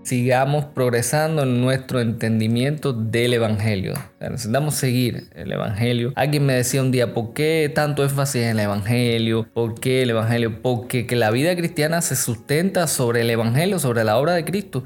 sigamos 0.07 0.63
progresando 0.63 1.43
en 1.43 1.59
nuestro 1.59 1.99
entendimiento 1.99 2.93
del 2.93 3.33
Evangelio. 3.33 3.93
necesitamos 4.21 4.75
seguir 4.75 5.27
el 5.35 5.51
Evangelio. 5.51 6.13
Alguien 6.15 6.45
me 6.45 6.53
decía 6.53 6.81
un 6.81 6.91
día, 6.91 7.13
¿por 7.13 7.33
qué 7.33 7.69
tanto 7.75 8.03
énfasis 8.03 8.43
en 8.43 8.51
el 8.51 8.59
Evangelio? 8.61 9.49
¿Por 9.53 9.77
qué 9.77 10.03
el 10.03 10.11
Evangelio? 10.11 10.61
Porque 10.61 11.05
que 11.07 11.17
la 11.17 11.29
vida 11.29 11.53
cristiana 11.57 12.01
se 12.01 12.15
sustenta 12.15 12.87
sobre 12.87 13.19
el 13.19 13.29
Evangelio, 13.29 13.79
sobre 13.79 14.05
la 14.05 14.17
obra 14.17 14.33
de 14.33 14.45
Cristo. 14.45 14.85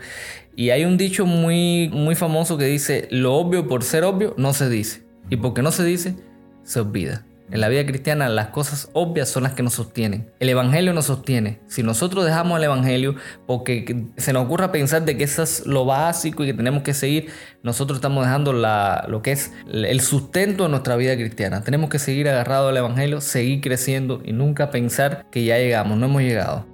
Y 0.55 0.71
hay 0.71 0.85
un 0.85 0.97
dicho 0.97 1.27
muy, 1.27 1.89
muy 1.89 2.15
famoso 2.15 2.57
que 2.57 2.65
dice, 2.65 3.07
lo 3.11 3.35
obvio 3.35 3.67
por 3.67 3.83
ser 3.83 4.03
obvio 4.05 4.33
no 4.39 4.53
se 4.53 4.69
dice. 4.69 5.03
Y 5.29 5.37
porque 5.37 5.61
no 5.61 5.71
se 5.71 5.83
dice, 5.83 6.15
se 6.63 6.79
olvida. 6.79 7.23
En 7.51 7.59
la 7.59 7.67
vida 7.67 7.85
cristiana 7.85 8.29
las 8.29 8.47
cosas 8.47 8.89
obvias 8.93 9.27
son 9.27 9.43
las 9.43 9.51
que 9.53 9.61
nos 9.61 9.73
sostienen. 9.73 10.31
El 10.39 10.47
Evangelio 10.47 10.93
nos 10.93 11.05
sostiene. 11.05 11.59
Si 11.67 11.83
nosotros 11.83 12.23
dejamos 12.23 12.57
el 12.57 12.63
Evangelio 12.63 13.15
porque 13.45 14.05
se 14.15 14.31
nos 14.31 14.45
ocurra 14.45 14.71
pensar 14.71 15.03
de 15.03 15.17
que 15.17 15.25
eso 15.25 15.43
es 15.43 15.65
lo 15.67 15.83
básico 15.83 16.43
y 16.43 16.47
que 16.47 16.53
tenemos 16.53 16.83
que 16.83 16.93
seguir, 16.93 17.29
nosotros 17.61 17.97
estamos 17.97 18.25
dejando 18.25 18.53
lo 18.53 19.21
que 19.21 19.33
es 19.33 19.51
el 19.69 19.99
sustento 19.99 20.63
de 20.63 20.69
nuestra 20.69 20.95
vida 20.95 21.15
cristiana. 21.15 21.61
Tenemos 21.61 21.89
que 21.89 21.99
seguir 21.99 22.29
agarrados 22.29 22.69
al 22.69 22.77
Evangelio, 22.77 23.19
seguir 23.19 23.59
creciendo 23.59 24.21
y 24.23 24.31
nunca 24.31 24.71
pensar 24.71 25.25
que 25.29 25.43
ya 25.43 25.57
llegamos, 25.57 25.97
no 25.97 26.05
hemos 26.05 26.21
llegado. 26.21 26.65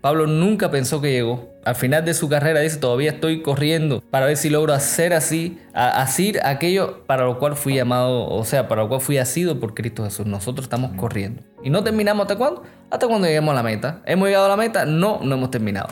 Pablo 0.00 0.28
nunca 0.28 0.70
pensó 0.70 1.00
que 1.00 1.10
llegó. 1.10 1.55
Al 1.66 1.74
final 1.74 2.04
de 2.04 2.14
su 2.14 2.28
carrera 2.28 2.60
dice, 2.60 2.76
todavía 2.76 3.10
estoy 3.10 3.42
corriendo 3.42 4.00
para 4.00 4.26
ver 4.26 4.36
si 4.36 4.50
logro 4.50 4.72
hacer 4.72 5.12
así, 5.12 5.58
hacer 5.74 6.46
aquello 6.46 7.04
para 7.06 7.24
lo 7.24 7.40
cual 7.40 7.56
fui 7.56 7.74
llamado, 7.74 8.28
o 8.28 8.44
sea, 8.44 8.68
para 8.68 8.82
lo 8.82 8.88
cual 8.88 9.00
fui 9.00 9.18
asido 9.18 9.58
por 9.58 9.74
Cristo 9.74 10.04
Jesús. 10.04 10.26
Nosotros 10.26 10.66
estamos 10.66 10.92
corriendo. 10.92 11.42
¿Y 11.64 11.70
no 11.70 11.82
terminamos 11.82 12.22
hasta 12.22 12.36
cuándo? 12.36 12.62
Hasta 12.88 13.08
cuando 13.08 13.26
lleguemos 13.26 13.50
a 13.50 13.56
la 13.56 13.64
meta. 13.64 14.00
¿Hemos 14.06 14.28
llegado 14.28 14.44
a 14.46 14.50
la 14.50 14.56
meta? 14.56 14.86
No, 14.86 15.18
no 15.24 15.34
hemos 15.34 15.50
terminado. 15.50 15.88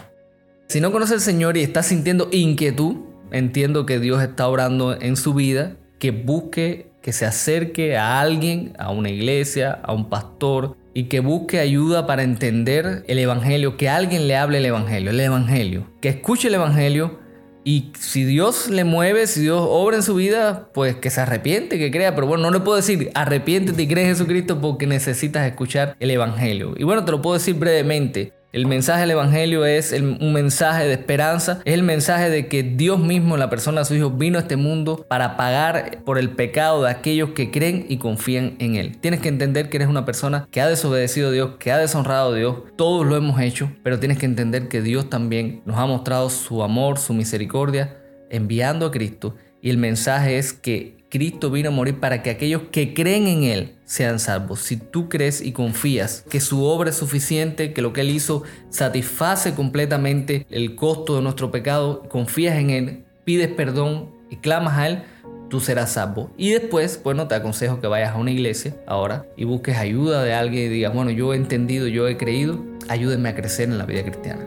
Si 0.69 0.81
no 0.81 0.93
conoce 0.93 1.15
al 1.15 1.21
Señor 1.21 1.57
y 1.57 1.65
está 1.65 1.83
sintiendo 1.83 2.29
inquietud, 2.31 2.99
entiendo 3.33 3.85
que 3.85 3.99
Dios 3.99 4.23
está 4.23 4.47
orando 4.47 4.97
en 5.01 5.17
su 5.17 5.35
vida, 5.35 5.73
que 5.99 6.13
busque, 6.13 6.93
que 7.05 7.13
se 7.13 7.27
acerque 7.27 7.99
a 7.99 8.19
alguien, 8.19 8.73
a 8.79 8.91
una 8.91 9.11
iglesia, 9.11 9.79
a 9.83 9.93
un 9.93 10.09
pastor, 10.09 10.75
y 10.95 11.05
que 11.05 11.21
busque 11.21 11.59
ayuda 11.59 12.07
para 12.07 12.23
entender 12.23 13.05
el 13.07 13.19
Evangelio, 13.19 13.77
que 13.77 13.91
alguien 13.91 14.27
le 14.27 14.37
hable 14.37 14.57
el 14.57 14.65
Evangelio, 14.65 15.11
el 15.11 15.21
Evangelio, 15.21 15.87
que 16.01 16.09
escuche 16.09 16.49
el 16.49 16.55
Evangelio 16.55 17.21
y 17.63 17.93
si 17.99 18.25
Dios 18.25 18.71
le 18.71 18.85
mueve, 18.85 19.27
si 19.27 19.43
Dios 19.43 19.67
obra 19.69 19.97
en 19.97 20.03
su 20.03 20.15
vida, 20.15 20.71
pues 20.73 20.97
que 20.97 21.11
se 21.11 21.21
arrepiente, 21.21 21.79
que 21.79 21.91
crea. 21.91 22.15
Pero 22.15 22.27
bueno, 22.27 22.45
no 22.45 22.51
le 22.51 22.61
puedo 22.61 22.77
decir 22.77 23.11
arrepiéntete 23.15 23.83
y 23.83 23.87
cree 23.87 24.05
en 24.05 24.11
Jesucristo 24.11 24.63
porque 24.63 24.87
necesitas 24.87 25.47
escuchar 25.47 25.97
el 26.01 26.11
Evangelio. 26.11 26.73
Y 26.75 26.85
bueno, 26.85 27.05
te 27.05 27.11
lo 27.11 27.21
puedo 27.21 27.35
decir 27.35 27.55
brevemente. 27.55 28.33
El 28.55 28.67
mensaje 28.67 29.01
del 29.01 29.11
Evangelio 29.11 29.67
es 29.67 29.91
un 29.91 30.33
mensaje 30.33 30.87
de 30.87 30.93
esperanza, 30.93 31.61
es 31.65 31.75
el 31.75 31.83
mensaje 31.83 32.31
de 32.31 32.47
que 32.47 32.63
Dios 32.63 33.01
mismo, 33.01 33.37
la 33.37 33.51
persona 33.51 33.81
de 33.81 33.85
su 33.85 33.97
Hijo, 33.97 34.11
vino 34.11 34.39
a 34.39 34.43
este 34.43 34.55
mundo 34.55 35.05
para 35.09 35.37
pagar 35.37 36.05
por 36.05 36.21
el 36.21 36.31
pecado 36.31 36.85
de 36.85 36.91
aquellos 36.91 37.31
que 37.31 37.51
creen 37.51 37.85
y 37.89 37.97
confían 37.97 38.55
en 38.61 38.77
Él. 38.77 38.97
Tienes 39.01 39.19
que 39.19 39.29
entender 39.29 39.71
que 39.71 39.79
eres 39.79 39.89
una 39.89 40.05
persona 40.05 40.47
que 40.53 40.61
ha 40.61 40.69
desobedecido 40.69 41.31
a 41.31 41.33
Dios, 41.33 41.51
que 41.59 41.73
ha 41.73 41.79
deshonrado 41.79 42.33
a 42.33 42.37
Dios. 42.37 42.59
Todos 42.77 43.05
lo 43.05 43.17
hemos 43.17 43.41
hecho, 43.41 43.73
pero 43.83 43.99
tienes 43.99 44.19
que 44.19 44.27
entender 44.27 44.69
que 44.69 44.83
Dios 44.83 45.11
también 45.11 45.63
nos 45.65 45.77
ha 45.77 45.87
mostrado 45.87 46.31
su 46.31 46.63
amor, 46.63 47.01
su 47.01 47.13
misericordia, 47.13 47.97
enviando 48.31 48.87
a 48.87 48.93
Cristo. 48.93 49.35
Y 49.63 49.71
el 49.71 49.79
mensaje 49.79 50.39
es 50.39 50.53
que 50.53 51.04
Cristo 51.15 51.49
vino 51.49 51.69
a 51.69 51.73
morir 51.73 52.01
para 52.01 52.25
que 52.25 52.31
aquellos 52.31 52.63
que 52.73 52.93
creen 52.93 53.29
en 53.29 53.45
Él 53.45 53.75
sean 53.85 54.19
salvos. 54.19 54.59
Si 54.59 54.77
tú 54.77 55.09
crees 55.09 55.43
y 55.43 55.53
confías 55.53 56.25
que 56.29 56.41
su 56.41 56.65
obra 56.65 56.91
es 56.91 56.97
suficiente, 56.97 57.73
que 57.73 57.83
lo 57.83 57.93
que 57.93 58.01
Él 58.01 58.11
hizo 58.11 58.43
satisface 58.69 59.55
completamente 59.55 60.45
el 60.51 60.75
costo 60.75 61.15
de 61.15 61.23
nuestro 61.23 61.53
pecado, 61.53 62.03
confías 62.09 62.57
en 62.57 62.71
Él, 62.71 63.05
pides 63.23 63.47
perdón 63.47 64.11
y 64.29 64.39
clamas 64.39 64.77
a 64.77 64.89
Él, 64.89 65.03
tú 65.49 65.61
serás 65.61 65.93
salvo. 65.93 66.33
Y 66.37 66.51
después, 66.51 67.01
bueno, 67.05 67.29
te 67.29 67.37
aconsejo 67.37 67.81
que 67.81 67.87
vayas 67.87 68.17
a 68.17 68.19
una 68.19 68.33
iglesia 68.33 68.75
ahora 68.85 69.25
y 69.37 69.45
busques 69.45 69.77
ayuda 69.77 70.25
de 70.25 70.35
alguien 70.35 70.65
y 70.65 70.69
digas, 70.69 70.93
bueno, 70.93 71.13
yo 71.13 71.33
he 71.33 71.37
entendido, 71.37 71.87
yo 71.87 72.09
he 72.09 72.17
creído, 72.17 72.59
ayúdenme 72.89 73.29
a 73.29 73.37
crecer 73.37 73.69
en 73.69 73.79
la 73.79 73.87
vida 73.87 74.03
cristiana. 74.03 74.45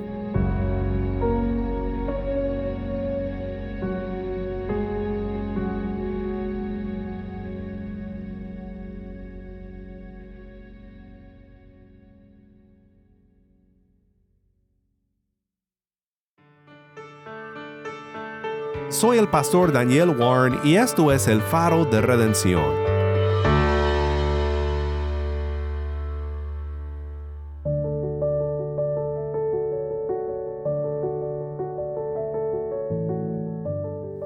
Soy 18.99 19.19
el 19.19 19.27
pastor 19.27 19.71
Daniel 19.71 20.09
Warren 20.09 20.59
y 20.63 20.75
esto 20.75 21.11
es 21.11 21.27
el 21.27 21.39
faro 21.39 21.85
de 21.85 22.01
redención. 22.01 22.63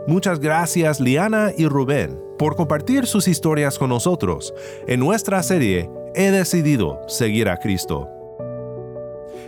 Muchas 0.07 0.39
gracias 0.39 1.01
Liana 1.01 1.51
y 1.57 1.67
Rubén 1.67 2.17
por 2.39 2.55
compartir 2.55 3.05
sus 3.07 3.27
historias 3.27 3.77
con 3.77 3.89
nosotros 3.89 4.53
en 4.87 5.01
nuestra 5.01 5.43
serie 5.43 5.89
He 6.15 6.31
decidido 6.31 7.01
seguir 7.09 7.49
a 7.49 7.57
Cristo. 7.57 8.07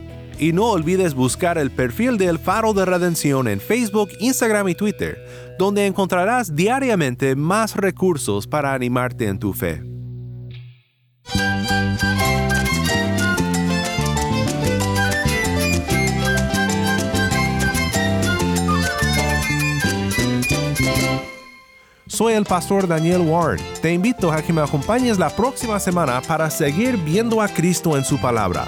Y 0.39 0.53
no 0.53 0.71
olvides 0.71 1.13
buscar 1.13 1.57
el 1.57 1.71
perfil 1.71 2.17
del 2.17 2.39
Faro 2.39 2.73
de 2.73 2.85
Redención 2.85 3.47
en 3.47 3.59
Facebook, 3.59 4.09
Instagram 4.19 4.69
y 4.69 4.75
Twitter, 4.75 5.17
donde 5.59 5.85
encontrarás 5.85 6.55
diariamente 6.55 7.35
más 7.35 7.75
recursos 7.75 8.47
para 8.47 8.73
animarte 8.73 9.27
en 9.27 9.39
tu 9.39 9.53
fe. 9.53 9.83
Soy 22.21 22.33
el 22.33 22.45
pastor 22.45 22.87
Daniel 22.87 23.21
Warren. 23.21 23.59
Te 23.81 23.93
invito 23.93 24.31
a 24.31 24.43
que 24.43 24.53
me 24.53 24.61
acompañes 24.61 25.17
la 25.17 25.29
próxima 25.29 25.79
semana 25.79 26.21
para 26.21 26.51
seguir 26.51 26.97
viendo 26.97 27.41
a 27.41 27.47
Cristo 27.47 27.97
en 27.97 28.03
su 28.03 28.19
palabra. 28.19 28.67